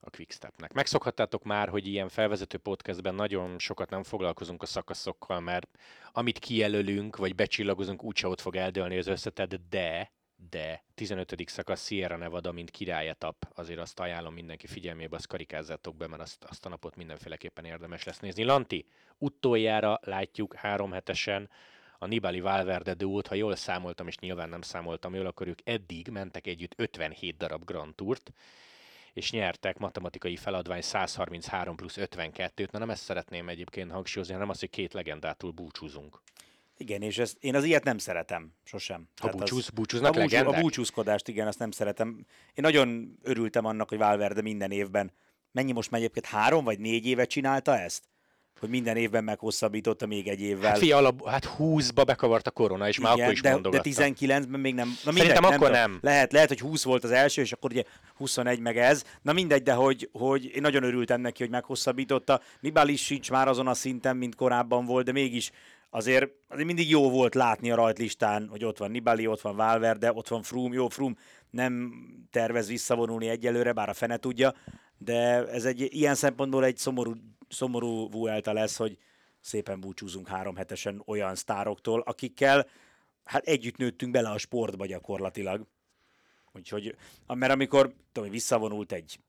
a 0.00 0.10
Quickstepnek. 0.10 0.72
Megszokhattátok 0.72 1.44
már, 1.44 1.68
hogy 1.68 1.86
ilyen 1.86 2.08
felvezető 2.08 2.58
podcastben 2.58 3.14
nagyon 3.14 3.58
sokat 3.58 3.90
nem 3.90 4.02
foglalkozunk 4.02 4.62
a 4.62 4.66
szakaszokkal, 4.66 5.40
mert 5.40 5.78
amit 6.12 6.38
kijelölünk, 6.38 7.16
vagy 7.16 7.34
becsillagozunk, 7.34 8.04
úgyse 8.04 8.28
ott 8.28 8.40
fog 8.40 8.56
eldőlni 8.56 8.98
az 8.98 9.06
összetett, 9.06 9.60
de 9.70 10.12
de 10.50 10.82
15. 10.94 11.48
szakasz 11.48 11.86
Sierra 11.86 12.16
Nevada, 12.16 12.52
mint 12.52 12.70
királyetap, 12.70 13.48
azért 13.54 13.78
azt 13.78 14.00
ajánlom 14.00 14.34
mindenki 14.34 14.66
figyelmébe, 14.66 15.16
azt 15.16 15.26
karikázzátok 15.26 15.96
be, 15.96 16.06
mert 16.06 16.22
azt, 16.22 16.44
azt 16.44 16.66
a 16.66 16.68
napot 16.68 16.96
mindenféleképpen 16.96 17.64
érdemes 17.64 18.04
lesz 18.04 18.18
nézni. 18.18 18.44
Lanti, 18.44 18.86
utoljára 19.18 19.98
látjuk 20.02 20.54
három 20.54 20.92
hetesen 20.92 21.50
a 21.98 22.06
Nibali 22.06 22.40
Valverde 22.40 22.94
duót, 22.94 23.26
ha 23.26 23.34
jól 23.34 23.56
számoltam, 23.56 24.06
és 24.06 24.18
nyilván 24.18 24.48
nem 24.48 24.62
számoltam 24.62 25.14
jól, 25.14 25.26
akkor 25.26 25.46
ők 25.46 25.58
eddig 25.64 26.08
mentek 26.08 26.46
együtt 26.46 26.72
57 26.76 27.36
darab 27.36 27.64
Grand 27.64 27.94
Tourt, 27.94 28.32
és 29.12 29.30
nyertek 29.30 29.78
matematikai 29.78 30.36
feladvány 30.36 30.80
133 30.80 31.76
plusz 31.76 31.96
52-t. 32.00 32.70
Na 32.70 32.78
nem 32.78 32.90
ezt 32.90 33.02
szeretném 33.02 33.48
egyébként 33.48 33.90
hangsúlyozni, 33.90 34.34
hanem 34.34 34.48
azt, 34.48 34.60
hogy 34.60 34.70
két 34.70 34.92
legendától 34.92 35.50
búcsúzunk. 35.50 36.20
Igen, 36.80 37.02
és 37.02 37.18
ezt, 37.18 37.36
én 37.40 37.54
az 37.54 37.64
ilyet 37.64 37.84
nem 37.84 37.98
szeretem, 37.98 38.52
sosem. 38.64 39.08
Ha 39.16 39.26
Tehát 39.26 39.36
búcsúz, 39.36 39.58
az, 39.58 39.70
búcsúznak 39.70 40.16
a, 40.16 40.20
búcsú, 40.20 40.48
a 40.48 40.60
búcsúzkodást, 40.60 41.28
igen, 41.28 41.46
azt 41.46 41.58
nem 41.58 41.70
szeretem. 41.70 42.08
Én 42.54 42.64
nagyon 42.64 43.18
örültem 43.22 43.64
annak, 43.64 43.88
hogy 43.88 43.98
Valverde 43.98 44.42
minden 44.42 44.70
évben 44.70 45.12
mennyi 45.52 45.72
most 45.72 45.90
már 45.90 46.00
egyébként 46.00 46.26
három 46.26 46.64
vagy 46.64 46.78
négy 46.78 47.06
éve 47.06 47.24
csinálta 47.24 47.78
ezt? 47.78 48.04
Hogy 48.60 48.68
minden 48.68 48.96
évben 48.96 49.24
meghosszabbította 49.24 50.06
még 50.06 50.28
egy 50.28 50.40
évvel. 50.40 50.70
Hát, 50.70 50.78
fia, 50.78 50.96
alap, 50.96 51.28
hát 51.28 51.54
20-ba 51.58 52.02
bekavart 52.06 52.46
a 52.46 52.50
korona, 52.50 52.88
és 52.88 52.98
már 52.98 53.12
Igen, 53.12 53.22
akkor 53.22 53.34
is 53.34 53.40
de, 53.40 53.48
de 53.48 53.54
mondogatta. 53.54 53.90
19-ben 53.90 54.60
még 54.60 54.74
nem. 54.74 54.88
Na 54.88 55.12
Szerintem 55.12 55.42
mindegy, 55.42 55.54
akkor 55.54 55.70
nem. 55.70 55.98
Lehet, 56.02 56.32
lehet, 56.32 56.48
hogy 56.48 56.60
20 56.60 56.84
volt 56.84 57.04
az 57.04 57.10
első, 57.10 57.42
és 57.42 57.52
akkor 57.52 57.70
ugye 57.70 57.82
21 58.16 58.60
meg 58.60 58.78
ez. 58.78 59.04
Na 59.22 59.32
mindegy, 59.32 59.62
de 59.62 59.72
hogy, 59.72 60.08
hogy 60.12 60.44
én 60.44 60.60
nagyon 60.60 60.82
örültem 60.82 61.20
neki, 61.20 61.42
hogy 61.42 61.52
meghosszabbította. 61.52 62.40
Nibali 62.60 62.96
sincs 62.96 63.30
már 63.30 63.48
azon 63.48 63.66
a 63.66 63.74
szinten, 63.74 64.16
mint 64.16 64.34
korábban 64.34 64.84
volt, 64.84 65.04
de 65.04 65.12
mégis 65.12 65.50
azért, 65.90 66.30
azért 66.48 66.66
mindig 66.66 66.90
jó 66.90 67.10
volt 67.10 67.34
látni 67.34 67.70
a 67.70 67.74
rajtlistán, 67.74 68.48
hogy 68.48 68.64
ott 68.64 68.78
van 68.78 68.90
Nibali, 68.90 69.26
ott 69.26 69.40
van 69.40 69.56
Valverde, 69.56 70.12
ott 70.12 70.28
van 70.28 70.42
Froome, 70.42 70.74
jó 70.74 70.88
Froome 70.88 71.14
nem 71.50 71.92
tervez 72.30 72.68
visszavonulni 72.68 73.28
egyelőre, 73.28 73.72
bár 73.72 73.88
a 73.88 73.94
fene 73.94 74.16
tudja, 74.16 74.54
de 74.98 75.46
ez 75.46 75.64
egy 75.64 75.94
ilyen 75.94 76.14
szempontból 76.14 76.64
egy 76.64 76.76
szomorú, 76.76 77.12
szomorú 77.48 78.10
Vuelta 78.10 78.52
lesz, 78.52 78.76
hogy 78.76 78.98
szépen 79.40 79.80
búcsúzunk 79.80 80.28
három 80.28 80.56
hetesen 80.56 81.02
olyan 81.06 81.34
sztároktól, 81.34 82.00
akikkel 82.00 82.66
hát 83.24 83.46
együtt 83.46 83.76
nőttünk 83.76 84.12
bele 84.12 84.30
a 84.30 84.38
sportba 84.38 84.86
gyakorlatilag. 84.86 85.66
Úgyhogy, 86.52 86.96
mert 87.26 87.52
amikor 87.52 87.94
tudom, 88.12 88.30
visszavonult 88.30 88.92
egy, 88.92 89.20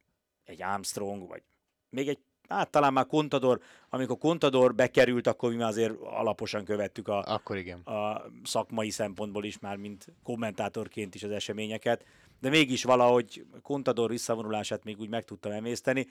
egy 0.43 0.61
Armstrong, 0.61 1.27
vagy 1.27 1.43
még 1.89 2.07
egy, 2.07 2.19
hát 2.49 2.69
talán 2.69 2.93
már 2.93 3.05
Contador, 3.05 3.59
amikor 3.89 4.17
Contador 4.17 4.75
bekerült, 4.75 5.27
akkor 5.27 5.49
mi 5.49 5.55
már 5.55 5.67
azért 5.67 5.93
alaposan 6.01 6.63
követtük 6.63 7.07
a, 7.07 7.23
Akkor 7.27 7.57
igen. 7.57 7.79
a 7.79 8.21
szakmai 8.43 8.89
szempontból 8.89 9.43
is 9.43 9.59
már, 9.59 9.75
mint 9.75 10.05
kommentátorként 10.23 11.15
is 11.15 11.23
az 11.23 11.31
eseményeket, 11.31 12.05
de 12.39 12.49
mégis 12.49 12.83
valahogy 12.83 13.45
Contador 13.61 14.09
visszavonulását 14.09 14.83
még 14.83 14.99
úgy 14.99 15.09
meg 15.09 15.25
tudtam 15.25 15.51
emészteni. 15.51 16.07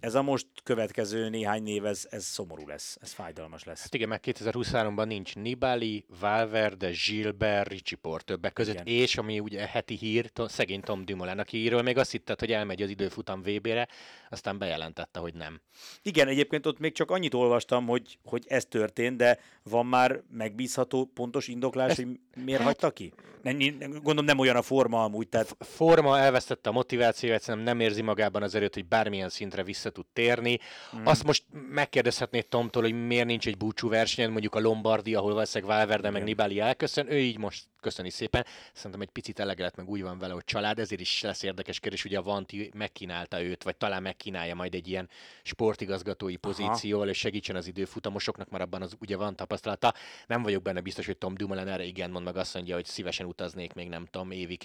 Ez 0.00 0.14
a 0.14 0.22
most 0.22 0.46
következő 0.62 1.28
néhány 1.28 1.62
név, 1.62 1.84
ez, 1.84 2.06
ez 2.10 2.24
szomorú 2.24 2.66
lesz, 2.66 2.98
ez 3.00 3.12
fájdalmas 3.12 3.64
lesz. 3.64 3.80
Hát 3.82 3.94
igen, 3.94 4.08
meg 4.08 4.20
2023-ban 4.24 5.06
nincs 5.06 5.34
Nibali, 5.34 6.04
Valverde, 6.20 6.90
Gilbert, 7.06 7.68
Ricci 7.68 7.94
Port 7.94 8.24
többek 8.24 8.52
között, 8.52 8.74
Igen. 8.74 8.86
és 8.86 9.16
ami 9.16 9.40
ugye 9.40 9.66
heti 9.66 9.94
hír, 9.94 10.30
szegény 10.46 10.80
Tom 10.80 11.04
Dumoulin, 11.04 11.38
akiről 11.38 11.82
még 11.82 11.98
azt 11.98 12.10
hitted, 12.10 12.40
hogy 12.40 12.52
elmegy 12.52 12.82
az 12.82 12.90
időfutam 12.90 13.42
VB-re, 13.42 13.88
aztán 14.30 14.58
bejelentette, 14.58 15.20
hogy 15.20 15.34
nem. 15.34 15.60
Igen, 16.02 16.28
egyébként 16.28 16.66
ott 16.66 16.78
még 16.78 16.92
csak 16.92 17.10
annyit 17.10 17.34
olvastam, 17.34 17.86
hogy, 17.86 18.18
hogy 18.24 18.44
ez 18.48 18.64
történt, 18.64 19.16
de 19.16 19.38
van 19.62 19.86
már 19.86 20.22
megbízható, 20.30 21.04
pontos 21.04 21.48
indoklás, 21.48 21.96
hogy 21.96 22.20
miért 22.44 22.62
hagyta 22.62 22.90
ki? 22.90 23.12
Nem- 23.42 23.90
gondolom 23.90 24.24
nem 24.24 24.38
olyan 24.38 24.56
a 24.56 24.62
forma 24.62 25.04
amúgy, 25.04 25.28
tehát 25.28 25.56
Forma 25.70 26.18
elvesztette 26.18 26.68
a 26.68 26.72
motivációját, 26.72 27.42
szerintem 27.42 27.74
nem 27.74 27.80
érzi 27.86 28.02
magában 28.02 28.42
az 28.42 28.54
erőt, 28.54 28.74
hogy 28.74 28.86
bármilyen 28.86 29.28
szintre 29.28 29.62
vissza 29.62 29.90
tud 29.90 30.06
térni. 30.12 30.58
Mm. 30.96 31.06
Azt 31.06 31.24
most 31.24 31.44
megkérdezhetnéd 31.70 32.46
Tomtól, 32.46 32.82
hogy 32.82 33.06
miért 33.06 33.26
nincs 33.26 33.46
egy 33.46 33.56
búcsú 33.56 33.88
versenyen, 33.88 34.30
mondjuk 34.30 34.54
a 34.54 34.60
Lombardi, 34.60 35.14
ahol 35.14 35.32
valószínűleg 35.32 35.76
Valverde 35.76 36.10
meg 36.10 36.22
Nibali 36.22 36.60
elköszön, 36.60 37.10
ő 37.10 37.18
így 37.18 37.38
most 37.38 37.64
köszöni 37.80 38.10
szépen. 38.10 38.46
Szerintem 38.72 39.00
egy 39.00 39.08
picit 39.10 39.38
elege 39.38 39.62
lett, 39.62 39.76
meg 39.76 39.88
úgy 39.88 40.02
van 40.02 40.18
vele, 40.18 40.32
hogy 40.32 40.44
család, 40.44 40.78
ezért 40.78 41.00
is 41.00 41.22
lesz 41.22 41.42
érdekes 41.42 41.80
kérdés, 41.80 42.04
ugye 42.04 42.18
a 42.18 42.22
Vanti 42.22 42.70
megkínálta 42.74 43.42
őt, 43.42 43.62
vagy 43.62 43.76
talán 43.76 44.02
megkínálja 44.02 44.54
majd 44.54 44.74
egy 44.74 44.88
ilyen 44.88 45.08
sportigazgatói 45.42 46.36
pozícióval, 46.36 47.08
és 47.08 47.18
segítsen 47.18 47.56
az 47.56 47.66
időfutamosoknak, 47.66 48.48
már 48.48 48.60
abban 48.60 48.82
az 48.82 48.96
ugye 49.00 49.16
van 49.16 49.36
tapasztalata. 49.36 49.94
Nem 50.26 50.42
vagyok 50.42 50.62
benne 50.62 50.80
biztos, 50.80 51.06
hogy 51.06 51.18
Tom 51.18 51.34
Dumoulin 51.34 51.68
erre 51.68 51.84
igen 51.84 52.10
mond, 52.10 52.24
meg 52.24 52.36
azt 52.36 52.54
mondja, 52.54 52.74
hogy 52.74 52.84
szívesen 52.84 53.26
utaznék 53.26 53.72
még 53.72 53.88
nem 53.88 54.06
tudom, 54.10 54.30
évi 54.30 54.56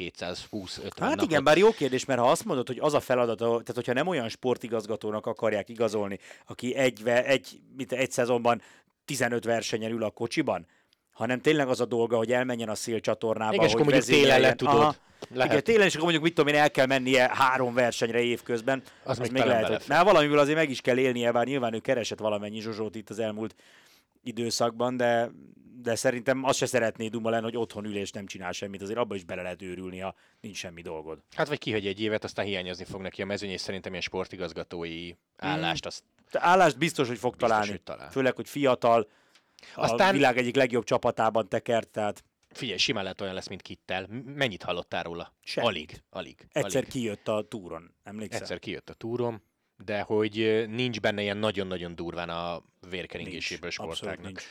220-50 0.95 0.99
Hát 0.99 1.09
napot. 1.09 1.23
igen, 1.31 1.43
bár 1.43 1.57
jó 1.57 1.71
kérdés, 1.71 2.05
mert 2.05 2.19
ha 2.19 2.29
azt 2.29 2.45
mondod, 2.45 2.67
hogy 2.67 2.79
az 2.79 2.93
a 2.93 2.99
feladata, 2.99 3.45
tehát 3.45 3.73
hogyha 3.73 3.93
nem 3.93 4.07
olyan 4.07 4.29
sportigazgatónak 4.29 5.25
akarják 5.25 5.69
igazolni, 5.69 6.19
aki 6.45 6.75
egy, 6.75 7.01
egy, 7.05 7.59
mit, 7.77 7.91
egy 7.91 8.11
szezonban 8.11 8.61
15 9.05 9.43
versenyen 9.43 9.91
ül 9.91 10.03
a 10.03 10.09
kocsiban, 10.09 10.67
hanem 11.11 11.41
tényleg 11.41 11.67
az 11.67 11.81
a 11.81 11.85
dolga, 11.85 12.17
hogy 12.17 12.31
elmenjen 12.31 12.69
a 12.69 12.75
szélcsatornába, 12.75 13.53
Igen, 13.53 13.65
és 13.65 13.71
hogy 13.71 13.81
akkor 13.81 13.93
mondjuk 13.93 14.19
télen 14.19 14.41
le 14.41 14.55
tudod. 14.55 14.75
Aha. 14.75 14.95
Lehet. 15.33 15.51
Igen, 15.51 15.63
télen, 15.63 15.85
és 15.85 15.91
akkor 15.91 16.01
mondjuk 16.03 16.23
mit 16.23 16.33
tudom 16.33 16.53
én, 16.53 16.59
el 16.59 16.71
kell 16.71 16.85
mennie 16.85 17.29
három 17.33 17.73
versenyre 17.73 18.19
évközben. 18.19 18.83
Az 19.03 19.17
még 19.17 19.31
még 19.31 19.43
lehet, 19.43 19.67
hogy... 19.67 19.83
Mert 19.87 20.03
valamiből 20.03 20.39
azért 20.39 20.57
meg 20.57 20.69
is 20.69 20.81
kell 20.81 20.97
élnie, 20.97 21.31
bár 21.31 21.45
nyilván 21.45 21.73
ő 21.73 21.79
keresett 21.79 22.19
valamennyi 22.19 22.59
zsozsót 22.59 22.95
itt 22.95 23.09
az 23.09 23.19
elmúlt 23.19 23.55
időszakban, 24.23 24.97
de, 24.97 25.31
de 25.85 25.95
szerintem 25.95 26.43
azt 26.43 26.57
se 26.57 26.65
szeretné 26.65 27.07
Dumoulin, 27.07 27.43
hogy 27.43 27.57
otthon 27.57 27.85
ül 27.85 27.97
és 27.97 28.11
nem 28.11 28.25
csinál 28.25 28.51
semmit, 28.51 28.81
azért 28.81 28.97
abba 28.97 29.15
is 29.15 29.23
bele 29.23 29.41
lehet 29.41 29.61
őrülni, 29.61 29.99
ha 29.99 30.15
nincs 30.41 30.57
semmi 30.57 30.81
dolgod. 30.81 31.19
Hát 31.35 31.47
vagy 31.47 31.57
kihagy 31.57 31.87
egy 31.87 32.01
évet, 32.01 32.23
aztán 32.23 32.45
hiányozni 32.45 32.85
fog 32.85 33.01
neki 33.01 33.21
a 33.21 33.25
mezőny, 33.25 33.49
és 33.49 33.61
szerintem 33.61 33.91
ilyen 33.91 34.03
sportigazgatói 34.03 35.11
állást, 35.37 35.85
azt 35.85 36.03
De 36.31 36.39
állást 36.43 36.77
biztos, 36.77 37.07
hogy 37.07 37.17
fog 37.17 37.31
Biztos, 37.31 37.49
találni. 37.49 37.71
hogy 37.71 37.81
talál. 37.81 38.09
Főleg, 38.11 38.35
hogy 38.35 38.49
fiatal, 38.49 39.07
Aztán... 39.75 40.09
A 40.09 40.11
világ 40.11 40.37
egyik 40.37 40.55
legjobb 40.55 40.83
csapatában 40.83 41.49
tekert, 41.49 41.89
tehát 41.89 42.23
figyelj, 42.51 42.77
simán 42.77 43.03
lehet 43.03 43.21
olyan 43.21 43.33
lesz, 43.33 43.47
mint 43.47 43.61
Kittel. 43.61 44.07
Mennyit 44.25 44.63
hallottál 44.63 45.03
róla? 45.03 45.33
Semmit. 45.43 45.69
Alig, 45.69 46.03
alig. 46.09 46.47
egyszer 46.51 46.81
alig. 46.81 46.91
kijött 46.91 47.27
a 47.27 47.47
túron, 47.47 47.93
emlékszel? 48.03 48.41
Egyszer 48.41 48.59
kijött 48.59 48.89
a 48.89 48.93
túrom, 48.93 49.41
de 49.85 50.01
hogy 50.01 50.65
nincs 50.69 50.99
benne 50.99 51.21
ilyen 51.21 51.37
nagyon-nagyon 51.37 51.95
durván 51.95 52.29
a 52.29 52.61
vérkeringéséből 52.89 53.69
sportágnak. 53.69 54.41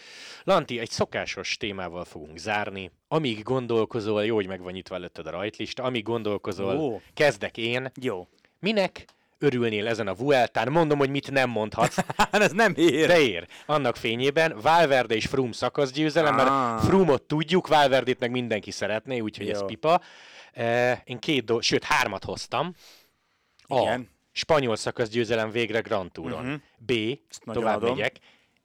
Lanti, 0.44 0.78
egy 0.78 0.90
szokásos 0.90 1.56
témával 1.56 2.04
fogunk 2.04 2.37
zárni. 2.38 2.90
Amíg 3.08 3.42
gondolkozol, 3.42 4.24
jó, 4.24 4.34
hogy 4.34 4.46
meg 4.46 4.60
van 4.62 4.72
nyitva 4.72 4.94
előtted 4.94 5.26
a 5.26 5.30
rajtlista, 5.30 5.82
amíg 5.82 6.02
gondolkozol, 6.02 6.76
Ó. 6.78 7.00
kezdek 7.14 7.56
én. 7.56 7.90
Jó. 8.00 8.28
Minek 8.60 9.04
örülnél 9.38 9.87
ezen 9.87 10.06
a 10.08 10.14
Vueltán? 10.14 10.72
Mondom, 10.72 10.98
hogy 10.98 11.10
mit 11.10 11.30
nem 11.30 11.50
mondhatsz, 11.50 11.96
Hát 12.16 12.34
ez 12.34 12.52
nem 12.52 12.72
ér. 12.76 13.06
de 13.06 13.20
ér. 13.20 13.46
Annak 13.66 13.96
fényében 13.96 14.58
Valverde 14.60 15.14
és 15.14 15.26
Froome 15.26 15.52
szakaszgyőzelem, 15.52 16.38
Ah. 16.38 16.44
mert 16.44 16.84
Froome-ot 16.84 17.22
tudjuk, 17.22 17.66
Valverdét 17.66 18.18
meg 18.18 18.30
mindenki 18.30 18.70
szeretné, 18.70 19.20
úgyhogy 19.20 19.48
ez 19.48 19.60
Jó. 19.60 19.66
pipa. 19.66 20.00
Eh, 20.52 21.00
Én 21.04 21.18
két 21.18 21.44
dolgot, 21.44 21.64
sőt 21.64 21.84
hármat 21.84 22.24
hoztam. 22.24 22.74
A. 23.66 23.80
Igen. 23.80 24.08
Spanyol 24.36 24.76
szakaszgyőzelem 24.76 25.50
végre 25.50 25.80
Grand 25.80 26.12
Touron. 26.12 26.44
Mhm. 26.44 26.54
B. 26.78 26.92
nagyon 27.44 27.62
Tovább 27.62 27.76
adom. 27.82 27.96
megyek. 27.96 28.16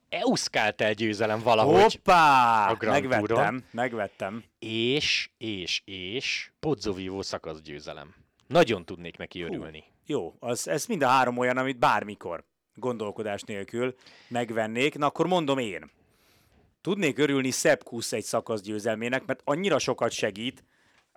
Euskáltel 0.08 0.92
győzelem 0.92 1.40
valahogy. 1.42 1.92
Hoppá! 1.92 2.68
a 2.70 2.74
Grand 2.74 3.00
Megvettem, 3.00 3.26
Touron. 3.36 3.64
megvettem. 3.70 4.44
És, 4.58 5.30
és, 5.38 5.82
és 5.84 6.50
Pozzovivo 6.60 7.22
szakaszgyőzelem. 7.22 8.14
Nagyon 8.46 8.84
tudnék 8.84 9.16
neki 9.16 9.42
örülni. 9.42 9.84
Jó, 10.06 10.34
az, 10.38 10.68
ez 10.68 10.86
mind 10.86 11.02
a 11.02 11.08
három 11.08 11.38
olyan, 11.38 11.56
amit 11.56 11.78
bármikor 11.78 12.44
gondolkodás 12.74 13.42
nélkül 13.42 13.94
megvennék. 14.28 14.98
Na 14.98 15.06
akkor 15.06 15.26
mondom 15.26 15.58
én. 15.58 15.90
Tudnék 16.80 17.18
örülni 17.18 17.50
Kuss 17.84 18.12
egy 18.12 18.24
szakasz 18.24 18.60
győzelmének, 18.60 19.26
mert 19.26 19.40
annyira 19.44 19.78
sokat 19.78 20.10
segít, 20.10 20.64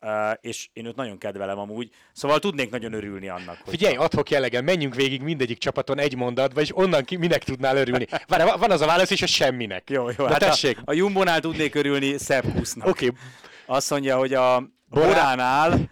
uh, 0.03 0.31
és 0.41 0.69
én 0.73 0.85
őt 0.85 0.95
nagyon 0.95 1.17
kedvelem 1.17 1.59
amúgy, 1.59 1.89
szóval 2.13 2.39
tudnék 2.39 2.69
nagyon 2.69 2.93
örülni 2.93 3.29
annak. 3.29 3.57
Hogy 3.63 3.69
Figyelj, 3.69 3.95
adhok 3.95 4.29
jellegen, 4.29 4.63
menjünk 4.63 4.95
végig 4.95 5.21
mindegyik 5.21 5.57
csapaton 5.57 5.99
egy 5.99 6.15
mondatba, 6.15 6.61
és 6.61 6.77
onnan 6.77 7.03
ki 7.03 7.15
minek 7.15 7.43
tudnál 7.43 7.77
örülni. 7.77 8.07
Várj, 8.27 8.43
van 8.57 8.71
az 8.71 8.81
a 8.81 8.85
válasz 8.85 9.09
is, 9.09 9.19
hogy 9.19 9.29
semminek. 9.29 9.89
Jó, 9.89 10.09
jó, 10.09 10.25
Na 10.25 10.29
hát 10.29 10.39
tessék. 10.39 10.77
a, 10.77 10.81
a 10.85 10.93
Jumbonál 10.93 11.39
tudnék 11.39 11.75
örülni 11.75 12.15
Kussnak. 12.55 12.87
Oké, 12.87 13.05
okay. 13.05 13.17
Azt 13.65 13.89
mondja, 13.89 14.17
hogy 14.17 14.33
a 14.33 14.69
Boránál... 14.85 15.79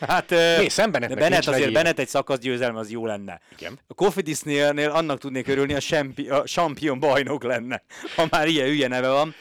hát... 0.00 0.30
Né, 0.30 0.66
Bennett 0.76 1.28
nincs 1.28 1.46
azért. 1.46 1.72
Bennett 1.72 1.98
egy 1.98 2.08
szakasz 2.08 2.38
győzelem, 2.38 2.76
az 2.76 2.90
jó 2.90 3.06
lenne. 3.06 3.40
Igen. 3.58 3.78
A 3.86 3.94
Cofidisnél 3.94 4.90
annak 4.90 5.18
tudnék 5.18 5.48
örülni, 5.48 5.74
a, 5.74 5.80
sempi, 5.80 6.28
a 6.28 6.42
champion 6.42 6.98
bajnok 6.98 7.42
lenne, 7.42 7.82
ha 8.16 8.26
már 8.30 8.48
ilyen 8.48 8.66
hülye 8.66 8.88
neve 8.88 9.08
van. 9.08 9.34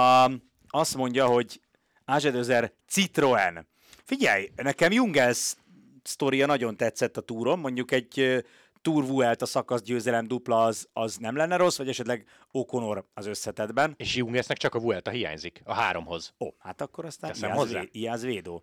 A, 0.00 0.30
azt 0.68 0.96
mondja, 0.96 1.26
hogy 1.26 1.60
Ázsedözer 2.08 2.72
Citroen. 2.86 3.66
Figyelj, 4.04 4.50
nekem 4.56 4.92
Jungels 4.92 5.54
sztoria 6.02 6.46
nagyon 6.46 6.76
tetszett 6.76 7.16
a 7.16 7.20
túron, 7.20 7.58
mondjuk 7.58 7.90
egy 7.90 8.44
Tour 8.82 9.06
Vuelt 9.06 9.42
a 9.42 9.46
szakasz 9.46 9.82
győzelem 9.82 10.26
dupla 10.26 10.64
az, 10.64 10.88
az 10.92 11.16
nem 11.16 11.36
lenne 11.36 11.56
rossz, 11.56 11.76
vagy 11.76 11.88
esetleg 11.88 12.26
O'Connor 12.52 13.02
az 13.14 13.26
összetetben. 13.26 13.94
És 13.96 14.16
Jungesnek 14.16 14.56
csak 14.56 14.74
a 14.74 14.78
Vuelta 14.78 15.10
hiányzik, 15.10 15.60
a 15.64 15.72
háromhoz. 15.72 16.32
Ó, 16.40 16.48
hát 16.58 16.80
akkor 16.80 17.04
aztán 17.04 17.32
Teszem 17.32 17.48
Iáz, 17.48 17.58
hozzá. 17.58 17.82
Iáz 17.90 18.22
Védó. 18.22 18.62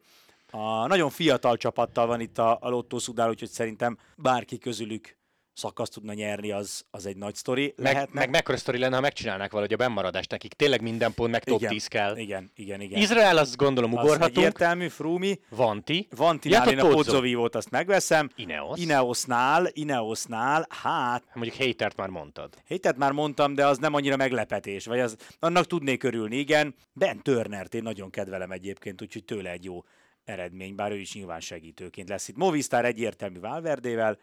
A 0.52 0.88
nagyon 0.88 1.10
fiatal 1.10 1.58
csapattal 1.58 2.08
van 2.08 2.20
itt 2.20 2.38
a, 2.38 2.58
a 2.62 2.70
Lotto 2.70 3.00
Szudál, 3.00 3.30
úgyhogy 3.30 3.50
szerintem 3.50 3.98
bárki 4.16 4.58
közülük 4.58 5.18
szakaszt 5.56 5.94
tudna 5.94 6.14
nyerni, 6.14 6.52
az, 6.52 6.86
az 6.92 7.06
egy 7.06 7.18
nagy 7.18 7.36
sztori. 7.36 7.74
Meg, 7.78 7.94
Lehetne. 7.94 8.20
meg 8.20 8.30
mekkora 8.30 8.58
sztori 8.58 8.78
lenne, 8.78 8.96
ha 8.96 9.02
megcsinálnák 9.02 9.52
valahogy 9.52 9.74
a 9.74 9.78
bennmaradást 9.78 10.32
nekik. 10.32 10.54
Tényleg 10.54 10.82
minden 10.82 11.14
pont, 11.14 11.32
meg 11.32 11.44
top 11.44 11.60
igen, 11.60 11.72
10 11.72 11.88
kell. 11.88 12.18
Igen, 12.18 12.52
igen, 12.56 12.82
igen. 12.82 13.02
Izrael, 13.02 13.38
azt 13.38 13.56
gondolom 13.56 13.98
az 13.98 14.04
ugorhatunk. 14.04 14.38
egyértelmű, 14.38 14.88
Frumi. 14.88 15.40
Vanti. 15.50 16.08
Vantinál 16.16 16.66
Ja, 16.66 16.72
én 16.72 16.80
a 16.80 16.82
Pozzo. 16.82 16.96
Pozzovívót 16.96 17.56
azt 17.56 17.70
megveszem. 17.72 18.30
Ineos. 18.36 18.80
Ineosnál, 18.80 19.68
Ineosnál, 19.74 20.68
hát, 20.70 21.24
Mondjuk 21.34 21.56
Hatert 21.58 21.96
már 21.98 22.10
mondtad. 22.10 22.54
hétet 22.68 22.98
már 22.98 23.12
mondtam, 23.12 23.54
de 23.56 23.68
az 23.68 23.78
nem 23.78 23.94
annyira 23.94 24.16
meglepetés, 24.16 24.86
vagy 24.86 25.00
az, 25.00 25.16
annak 25.40 25.66
tudnék 25.68 26.04
örülni, 26.04 26.36
igen. 26.36 26.76
Ben 26.94 27.22
Turnert 27.22 27.74
én 27.74 27.84
nagyon 27.84 28.10
kedvelem 28.10 28.52
egyébként, 28.52 29.02
úgyhogy 29.02 29.24
tőle 29.24 29.50
egy 29.52 29.64
jó 29.64 29.84
eredmény, 30.26 30.76
bár 30.76 30.92
ő 30.92 30.98
is 31.00 31.14
nyilván 31.14 31.40
segítőként 31.40 32.10
lesz 32.10 32.28
itt. 32.28 32.36
Movistar 32.36 32.86
egyértelmű 32.86 33.40
Valverdével, 33.40 34.18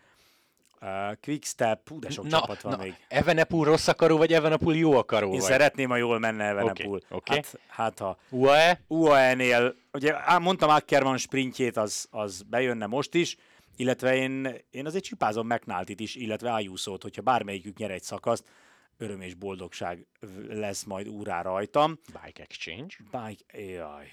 Uh, 0.84 1.16
Quickstep, 1.20 1.88
hú, 1.88 1.98
de 1.98 2.10
sok 2.10 2.24
Na, 2.24 2.38
csapat 2.40 2.60
van 2.62 2.72
na, 2.76 2.82
még. 2.82 2.94
Evenepul 3.08 3.64
rossz 3.64 3.88
akaró, 3.88 4.16
vagy 4.16 4.32
Evenepul 4.32 4.76
jó 4.76 4.92
akaró 4.96 5.26
Én 5.26 5.32
vagy? 5.38 5.40
szeretném, 5.40 5.88
ha 5.88 5.96
jól 5.96 6.18
menne 6.18 6.44
Evenepoel. 6.44 6.88
Oké, 6.94 7.06
oké. 7.14 7.34
Hát, 7.34 7.58
hát 7.68 7.98
ha 7.98 8.18
UAE? 8.30 8.80
UAE-nél, 8.86 9.74
ugye 9.92 10.14
á, 10.18 10.38
mondtam 10.38 10.68
Ackerman 10.70 11.16
sprintjét, 11.16 11.76
az, 11.76 12.06
az 12.10 12.42
bejönne 12.42 12.86
most 12.86 13.14
is, 13.14 13.36
illetve 13.76 14.14
én, 14.16 14.48
én 14.70 14.86
azért 14.86 15.04
csipázom 15.04 15.46
McNulty-t 15.46 16.00
is, 16.00 16.14
illetve 16.14 16.52
Ayuso-t, 16.52 17.02
hogyha 17.02 17.22
bármelyikük 17.22 17.76
nyer 17.76 17.90
egy 17.90 18.02
szakaszt, 18.02 18.44
öröm 18.98 19.20
és 19.20 19.34
boldogság 19.34 20.06
lesz 20.48 20.84
majd 20.84 21.08
úrá 21.08 21.42
rajtam. 21.42 21.98
Bike 22.22 22.42
Exchange. 22.42 22.94
Bike, 23.10 23.62
jaj, 23.62 24.08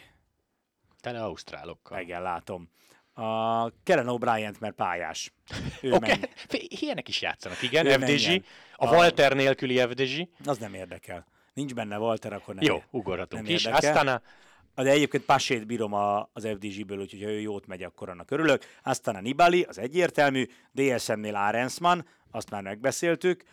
Tele 1.02 1.24
ausztrálokkal. 1.24 2.00
igen, 2.00 2.22
látom. 2.22 2.70
A 3.20 3.72
Kellen 3.84 4.06
O'Brien, 4.10 4.54
mert 4.60 4.76
pályás. 4.76 5.34
Ő 5.82 5.92
Oké, 5.92 6.12
okay. 6.12 6.68
ilyenek 6.68 7.08
is 7.08 7.22
játszanak, 7.22 7.62
igen, 7.62 7.86
Ő 7.86 7.92
FDG. 7.92 8.00
menjen. 8.00 8.44
A 8.76 8.96
Walter 8.96 9.34
nélküli 9.36 9.78
FDG. 9.78 10.28
Az 10.46 10.58
nem 10.58 10.74
érdekel. 10.74 11.26
Nincs 11.54 11.74
benne 11.74 11.98
Walter, 11.98 12.34
akkor 12.34 12.56
nem 12.56 12.64
Jó, 12.64 12.84
ugorhatunk 12.90 13.44
nem 13.44 13.54
is. 13.54 13.66
érdekel. 13.66 13.90
Aztán 13.98 14.22
a 14.76 14.84
De 14.84 14.90
egyébként 14.90 15.24
Pasét 15.24 15.66
bírom 15.66 15.94
a, 15.94 16.30
az 16.34 16.48
FDG-ből, 16.48 17.00
úgyhogy 17.00 17.24
ha 17.24 17.30
ő 17.30 17.40
jót 17.40 17.68
megy, 17.68 17.84
akkor 17.84 18.10
annak 18.10 18.32
örülök. 18.32 18.64
Aztán 18.84 19.16
a 19.16 19.22
Nibali, 19.22 19.62
az 19.62 19.78
egyértelmű. 19.78 20.46
DSM-nél 20.72 21.36
Arensman, 21.36 22.06
azt 22.32 22.50
már 22.50 22.62
megbeszéltük. 22.62 23.44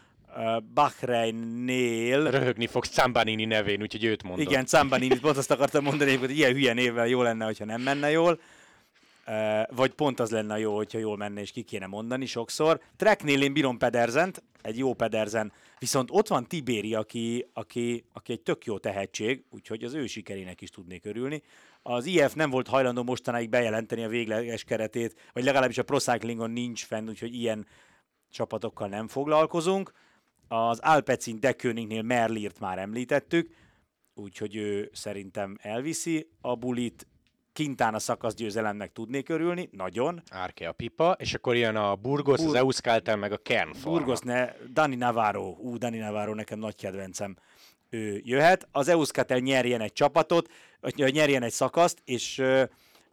Bahrein-nél... 0.75 2.31
röhögni 2.31 2.67
fogsz 2.67 2.91
Cambanini 2.91 3.45
nevén, 3.45 3.83
úgyhogy 3.83 4.05
őt 4.05 4.23
mondod. 4.23 4.51
Igen, 4.51 4.67
Cambanini, 4.67 5.19
pont 5.19 5.37
azt 5.37 5.51
akartam 5.51 5.85
mondani, 5.85 6.17
hogy 6.17 6.31
ilyen 6.31 6.53
hülye 6.53 6.73
névvel 6.73 7.07
jó 7.07 7.23
lenne, 7.23 7.45
hogyha 7.45 7.65
nem 7.65 7.81
menne 7.81 8.11
jól. 8.11 8.41
Uh, 9.29 9.77
vagy 9.77 9.93
pont 9.93 10.21
az 10.21 10.31
lenne 10.31 10.59
jó, 10.59 10.77
hogyha 10.77 10.99
jól 10.99 11.17
menne, 11.17 11.41
és 11.41 11.51
ki 11.51 11.63
kéne 11.63 11.87
mondani 11.87 12.27
sokszor. 12.27 12.81
Treknél 12.97 13.43
én 13.43 13.53
bírom 13.53 13.79
Pedersent, 13.79 14.43
egy 14.63 14.79
jó 14.79 14.95
Pedersen, 14.95 15.53
viszont 15.79 16.09
ott 16.13 16.29
van 16.29 16.47
Tibéri, 16.47 16.95
aki, 16.95 17.47
aki, 17.53 18.05
aki 18.13 18.33
egy 18.33 18.41
tök 18.41 18.65
jó 18.65 18.79
tehetség, 18.79 19.45
úgyhogy 19.51 19.85
az 19.85 19.95
ő 19.95 20.07
sikerének 20.07 20.61
is 20.61 20.71
tudnék 20.71 21.05
örülni. 21.05 21.43
Az 21.83 22.07
IF 22.07 22.35
nem 22.35 22.51
volt 22.51 22.69
hajlandó 22.69 23.03
mostanáig 23.03 23.49
bejelenteni 23.49 24.05
a 24.05 24.09
végleges 24.09 24.65
keretét, 24.65 25.31
vagy 25.33 25.45
legalábbis 25.45 25.79
a 25.79 25.83
Pro 25.83 25.99
Cyclingon 25.99 26.51
nincs 26.51 26.85
fenn, 26.85 27.09
úgyhogy 27.09 27.35
ilyen 27.35 27.67
csapatokkal 28.31 28.89
nem 28.89 29.09
foglalkozunk. 29.09 29.93
Az 30.49 30.79
Alpecin 30.79 31.41
Deköningnél 31.41 32.03
Merlirt 32.03 32.61
már 32.61 32.79
említettük, 32.79 33.55
úgyhogy 34.15 34.57
ő 34.57 34.91
szerintem 34.93 35.57
elviszi 35.61 36.31
a 36.41 36.55
bulit. 36.55 37.07
Kintán 37.57 37.95
a 37.95 37.99
szakaszgyőzelemnek 37.99 38.93
tudnék 38.93 39.29
örülni, 39.29 39.69
nagyon. 39.73 40.23
Árke 40.31 40.69
a 40.69 40.73
pipa, 40.73 41.17
és 41.19 41.35
akkor 41.35 41.57
jön 41.57 41.77
a 41.77 41.95
Burgos, 41.95 42.37
Bur- 42.37 42.49
az 42.49 42.55
Euskaltel, 42.55 43.17
meg 43.17 43.33
a 43.33 43.37
Kern. 43.37 43.71
Burgos, 43.83 44.19
ne, 44.19 44.53
Dani 44.73 44.95
Navarro, 44.95 45.57
ú, 45.59 45.77
Dani 45.77 45.99
Navarro 45.99 46.35
nekem 46.35 46.59
nagy 46.59 46.77
kedvencem, 46.77 47.37
ő 47.91 48.21
jöhet. 48.25 48.69
Az 48.73 48.89
Euskatel 48.89 49.39
nyerjen 49.39 49.81
egy 49.81 49.93
csapatot, 49.93 50.51
vagy 50.81 51.13
nyerjen 51.13 51.43
egy 51.43 51.53
szakaszt, 51.53 51.99
és 52.05 52.39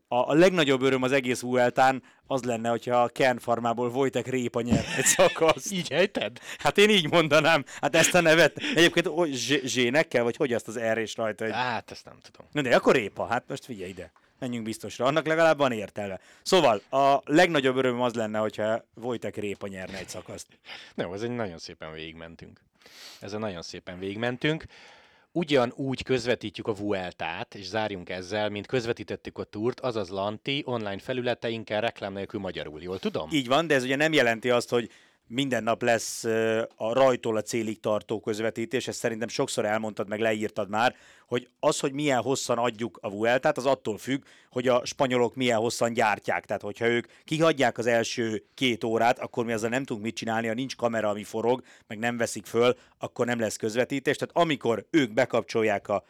a, 0.08 0.30
a 0.30 0.34
legnagyobb 0.34 0.82
öröm 0.82 1.04
az 1.04 1.12
egész 1.12 1.42
Vueltán 1.42 2.04
az 2.28 2.44
lenne, 2.44 2.70
hogyha 2.70 3.02
a 3.02 3.08
Kern 3.08 3.38
farmából 3.38 3.90
Wojtek 3.90 4.28
Répa 4.28 4.62
nyer 4.62 4.86
egy 4.98 5.06
szakaszt. 5.06 5.72
Így 5.78 5.92
ejted? 5.92 6.40
Hát 6.58 6.78
én 6.78 6.90
így 6.90 7.12
mondanám. 7.12 7.64
Hát 7.82 7.96
ezt 7.96 8.16
a 8.16 8.22
nevet. 8.22 8.58
Egyébként 8.76 9.28
zsének 9.66 10.08
kell, 10.08 10.24
vagy 10.24 10.36
hogy 10.36 10.54
azt 10.54 10.68
az 10.68 10.80
R 10.80 10.98
és 10.98 11.16
rajta? 11.16 11.46
Egy... 11.46 11.52
Hát, 11.54 11.92
ezt 11.92 12.06
nem 12.06 12.18
tudom. 12.22 12.48
Na 12.52 12.62
de 12.62 12.76
akkor 12.76 12.96
Répa, 12.96 13.26
hát 13.26 13.44
most 13.48 13.66
figyelj 13.66 13.90
ide. 13.90 14.12
Menjünk 14.44 14.66
biztosra, 14.66 15.06
annak 15.06 15.26
legalább 15.26 15.58
van 15.58 15.72
értelme. 15.72 16.20
Szóval 16.42 16.82
a 16.90 17.22
legnagyobb 17.26 17.76
öröm 17.76 18.02
az 18.02 18.14
lenne, 18.14 18.40
hogyha 18.40 18.86
Wojtek 18.96 19.36
Répa 19.36 19.68
nyerne 19.68 19.98
egy 19.98 20.10
szakaszt. 20.10 20.48
Nem, 20.96 21.14
ez 21.14 21.22
egy 21.22 21.30
nagyon 21.30 21.58
szépen 21.58 21.94
végigmentünk. 21.94 22.60
Ezen 23.20 23.40
nagyon 23.40 23.62
szépen 23.62 24.00
végigmentünk. 24.00 24.66
Ugyanúgy 25.32 26.04
közvetítjük 26.04 26.68
a 26.68 26.74
Vueltát, 26.74 27.56
és 27.56 27.66
zárjunk 27.66 28.10
ezzel, 28.10 28.50
mint 28.50 28.66
közvetítettük 28.68 29.38
a 29.38 29.44
túrt, 29.44 29.80
azaz 29.80 30.10
Lanti 30.10 30.64
online 30.66 31.00
felületeinken 31.00 31.82
reklám 31.82 32.14
nélkül 32.14 32.40
magyarul. 32.40 32.82
Jól 32.82 33.00
tudom? 33.00 33.30
Így 33.32 33.48
van, 33.48 33.68
de 33.68 33.76
ez 33.76 33.84
ugye 33.84 33.96
nem 33.96 34.14
jelenti 34.14 34.50
azt, 34.50 34.70
hogy 34.70 34.90
minden 35.28 35.64
nap 35.64 35.82
lesz 35.82 36.24
a 36.76 36.94
rajtól 36.94 37.38
a 37.38 37.42
célig 37.42 37.80
tartó 37.80 38.20
közvetítés, 38.20 38.88
ezt 38.88 39.00
szerintem 39.00 39.28
sokszor 39.28 39.66
elmondtad, 39.66 40.08
meg 40.08 40.20
leírtad 40.20 40.70
már, 40.70 40.96
hogy 41.28 41.50
az, 41.60 41.80
hogy 41.80 41.94
milyen 41.94 42.22
hosszan 42.22 42.58
adjuk 42.58 43.00
a 43.02 43.10
Vueltát, 43.10 43.58
az 43.58 43.66
attól 43.66 43.98
függ, 43.98 44.24
hogy 44.50 44.68
a 44.68 44.86
spanyolok 44.86 45.36
milyen 45.36 45.58
hosszan 45.58 45.94
gyártják. 45.94 46.46
Tehát, 46.46 46.62
hogyha 46.62 46.88
ők 46.88 47.08
kihagyják 47.24 47.78
az 47.78 47.86
első 47.86 48.44
két 48.54 48.84
órát, 48.84 49.20
akkor 49.20 49.46
mi 49.46 49.52
azzal 49.52 49.70
nem 49.70 49.84
tudunk 49.84 50.06
mit 50.06 50.16
csinálni, 50.16 50.48
ha 50.48 50.54
nincs 50.54 50.76
kamera, 50.76 51.10
ami 51.10 51.24
forog, 51.24 51.64
meg 51.88 52.00
nem 52.00 52.18
veszik 52.18 52.46
föl, 52.46 52.78
akkor 52.98 53.26
nem 53.26 53.40
lesz 53.40 53.56
közvetítés. 53.56 54.16
Tehát 54.16 54.36
amikor 54.36 54.86
ők 54.90 55.14
bekapcsolják 55.14 55.88
a 55.88 56.04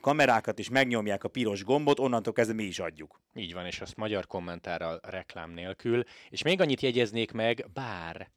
kamerákat 0.00 0.58
és 0.58 0.68
megnyomják 0.68 1.24
a 1.24 1.28
piros 1.28 1.64
gombot, 1.64 1.98
onnantól 1.98 2.32
kezdve 2.32 2.54
mi 2.54 2.64
is 2.64 2.78
adjuk. 2.78 3.20
Így 3.34 3.52
van, 3.52 3.66
és 3.66 3.80
azt 3.80 3.96
magyar 3.96 4.26
kommentárral 4.26 5.00
reklám 5.02 5.50
nélkül. 5.50 6.04
És 6.30 6.42
még 6.42 6.60
annyit 6.60 6.80
jegyeznék 6.80 7.32
meg, 7.32 7.66
bár 7.72 8.30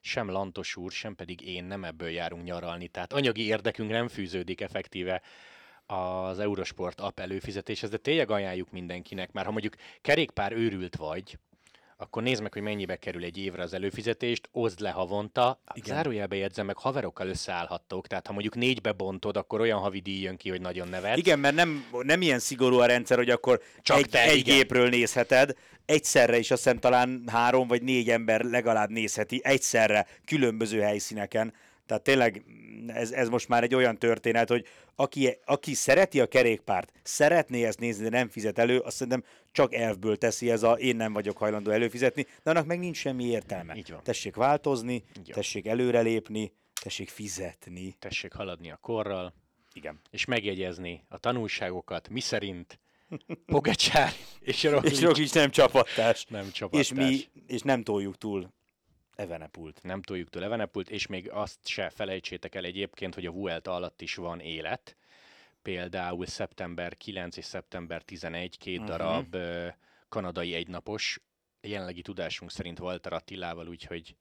sem 0.00 0.30
Lantos 0.30 0.76
úr, 0.76 0.92
sem 0.92 1.14
pedig 1.14 1.40
én 1.40 1.64
nem 1.64 1.84
ebből 1.84 2.08
járunk 2.08 2.44
nyaralni, 2.44 2.88
tehát 2.88 3.12
anyagi 3.12 3.46
érdekünk 3.46 3.90
nem 3.90 4.08
fűződik 4.08 4.60
effektíve 4.60 5.22
az 5.86 6.38
Eurosport 6.38 7.00
app 7.00 7.18
előfizetéshez, 7.18 7.90
de 7.90 7.96
tényleg 7.96 8.30
ajánljuk 8.30 8.70
mindenkinek, 8.70 9.32
mert 9.32 9.46
ha 9.46 9.52
mondjuk 9.52 9.74
kerékpár 10.00 10.52
őrült 10.52 10.96
vagy, 10.96 11.38
akkor 12.00 12.22
nézd 12.22 12.42
meg, 12.42 12.52
hogy 12.52 12.62
mennyibe 12.62 12.96
kerül 12.96 13.24
egy 13.24 13.38
évre 13.38 13.62
az 13.62 13.74
előfizetést, 13.74 14.48
oszd 14.52 14.80
le 14.80 14.90
havonta, 14.90 15.62
Igen. 15.74 15.96
zárójelbe 15.96 16.36
jegyzem 16.36 16.66
meg, 16.66 16.76
haverokkal 16.76 17.28
összeállhattok, 17.28 18.06
tehát 18.06 18.26
ha 18.26 18.32
mondjuk 18.32 18.54
négybe 18.54 18.92
bontod, 18.92 19.36
akkor 19.36 19.60
olyan 19.60 19.78
havi 19.78 20.00
díj 20.00 20.20
jön 20.22 20.36
ki, 20.36 20.48
hogy 20.48 20.60
nagyon 20.60 20.88
nevet. 20.88 21.16
Igen, 21.16 21.38
mert 21.38 21.54
nem, 21.54 21.84
nem 22.00 22.22
ilyen 22.22 22.38
szigorú 22.38 22.78
a 22.78 22.86
rendszer, 22.86 23.16
hogy 23.16 23.30
akkor 23.30 23.60
Csak 23.82 23.96
egy, 23.96 24.08
te, 24.08 24.22
egy 24.22 24.36
igen. 24.36 24.56
gépről 24.56 24.88
nézheted, 24.88 25.54
egyszerre 25.84 26.38
is 26.38 26.50
azt 26.50 26.62
hiszem 26.62 26.78
talán 26.78 27.22
három 27.26 27.68
vagy 27.68 27.82
négy 27.82 28.10
ember 28.10 28.40
legalább 28.40 28.90
nézheti, 28.90 29.40
egyszerre, 29.44 30.06
különböző 30.24 30.80
helyszíneken. 30.80 31.52
Tehát 31.88 32.02
tényleg 32.02 32.44
mm, 32.50 32.88
ez, 32.88 33.10
ez 33.10 33.28
most 33.28 33.48
már 33.48 33.62
egy 33.62 33.74
olyan 33.74 33.98
történet, 33.98 34.48
hogy 34.48 34.66
aki, 34.94 35.36
aki 35.44 35.74
szereti 35.74 36.20
a 36.20 36.26
kerékpárt, 36.26 36.92
szeretné 37.02 37.64
ezt 37.64 37.78
nézni, 37.78 38.02
de 38.02 38.10
nem 38.10 38.28
fizet 38.28 38.58
elő, 38.58 38.78
azt 38.78 38.96
szerintem 38.96 39.24
csak 39.52 39.74
elfből 39.74 40.16
teszi 40.16 40.50
ez 40.50 40.62
a 40.62 40.72
én 40.72 40.96
nem 40.96 41.12
vagyok 41.12 41.36
hajlandó 41.38 41.70
előfizetni, 41.70 42.26
de 42.42 42.50
annak 42.50 42.66
meg 42.66 42.78
nincs 42.78 42.96
semmi 42.96 43.24
értelme. 43.24 43.76
Így 43.76 43.90
van. 43.90 44.02
Tessék 44.02 44.36
változni, 44.36 45.04
Így 45.18 45.30
tessék 45.34 45.66
előrelépni, 45.66 46.52
tessék 46.82 47.08
fizetni. 47.08 47.96
Tessék 47.98 48.32
haladni 48.32 48.70
a 48.70 48.76
korral, 48.76 49.34
Igen. 49.72 50.00
és 50.10 50.24
megjegyezni 50.24 51.04
a 51.08 51.18
tanulságokat, 51.18 52.08
mi 52.08 52.20
szerint 52.20 52.78
Pogacsár 53.46 54.12
és 54.40 54.62
Roglic 54.62 54.92
És 54.92 55.00
Roglic 55.00 55.32
nem 55.32 55.50
csapattárs. 55.50 56.24
nem 56.24 56.50
csapattárs. 56.50 56.90
És 56.90 56.96
mi, 56.96 57.42
és 57.46 57.62
nem 57.62 57.82
toljuk 57.82 58.18
túl 58.18 58.56
Evenepult. 59.22 59.80
nem 59.82 60.02
toljuk 60.02 60.28
túl 60.30 60.44
Evenepult, 60.44 60.90
és 60.90 61.06
még 61.06 61.30
azt 61.30 61.58
se 61.66 61.90
felejtsétek 61.90 62.54
el 62.54 62.64
egyébként, 62.64 63.14
hogy 63.14 63.26
a 63.26 63.30
Vuelta 63.30 63.74
alatt 63.74 64.02
is 64.02 64.14
van 64.14 64.40
élet. 64.40 64.96
Például 65.62 66.26
szeptember 66.26 66.96
9 66.96 67.36
és 67.36 67.44
szeptember 67.44 68.02
11 68.02 68.58
két 68.58 68.78
Mhm. 68.78 68.86
darab 68.88 69.36
kanadai 70.08 70.54
egynapos, 70.54 71.20
jelenlegi 71.60 72.02
tudásunk 72.02 72.50
szerint 72.50 72.80
Walter 72.80 73.12
Attilával, 73.12 73.68
úgyhogy 73.68 74.16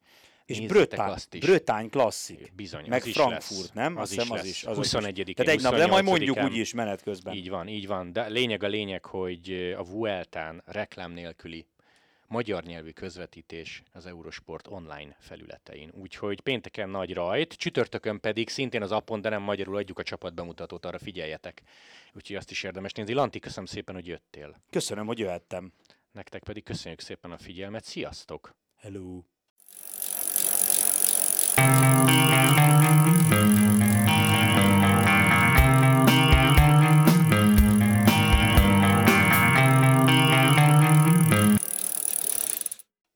És 0.46 0.60
Brötány, 0.60 1.10
azt 1.10 1.34
is. 1.34 1.42
Brötány 1.42 1.90
klasszik. 1.90 2.54
Bizony, 2.56 2.86
Meg 2.88 3.02
az 3.02 3.08
is 3.08 3.14
Frankfurt, 3.14 3.60
lesz. 3.60 3.72
nem? 3.72 3.96
Az 3.98 4.02
Azt 4.02 4.12
is 4.12 4.18
hiszem, 4.18 4.32
az 4.38 4.42
lesz. 4.44 4.50
is, 4.52 4.64
az 4.64 4.72
is. 4.72 4.78
21 4.78 5.32
Tehát 5.36 5.52
egy 5.54 5.62
nap, 5.62 5.76
de 5.76 5.88
majd 5.88 6.04
mondjuk 6.04 6.38
28-án. 6.38 6.44
úgy 6.46 6.56
is 6.58 6.74
menet 6.74 7.02
közben. 7.02 7.36
Így 7.36 7.50
van, 7.50 7.68
így 7.68 7.88
van. 7.88 8.12
De 8.14 8.28
lényeg 8.28 8.64
a 8.64 8.68
lényeg, 8.68 9.06
hogy 9.06 9.74
a 9.78 9.84
Vueltán 9.84 10.62
reklám 10.66 11.12
nélküli 11.12 11.66
magyar 12.28 12.64
nyelvű 12.64 12.90
közvetítés 12.90 13.84
az 13.92 14.06
Eurosport 14.06 14.68
online 14.68 15.16
felületein. 15.20 15.92
Úgyhogy 15.94 16.42
pénteken 16.42 16.90
nagy 16.90 17.14
rajt, 17.14 17.54
csütörtökön 17.54 18.20
pedig 18.20 18.50
szintén 18.50 18.82
az 18.82 18.92
appon, 18.92 19.22
de 19.22 19.30
nem 19.30 19.42
magyarul 19.42 19.76
adjuk 19.76 20.00
a 20.00 20.04
csapatbemutatót, 20.04 20.86
arra 20.86 21.00
figyeljetek. 21.00 21.62
Úgyhogy 22.14 22.36
azt 22.36 22.52
is 22.52 22.64
érdemes 22.64 22.92
nézni. 22.92 23.14
Lanti, 23.14 23.40
köszönöm 23.40 23.66
szépen, 23.66 23.96
hogy 23.96 24.08
jöttél. 24.08 24.62
Köszönöm, 24.70 25.06
hogy 25.06 25.20
jöhettem. 25.20 25.72
Nektek 26.12 26.44
pedig 26.44 26.64
köszönjük 26.64 27.00
szépen 27.00 27.32
a 27.32 27.38
figyelmet. 27.38 27.84
Sziasztok! 27.84 28.56
Hello. 28.76 29.22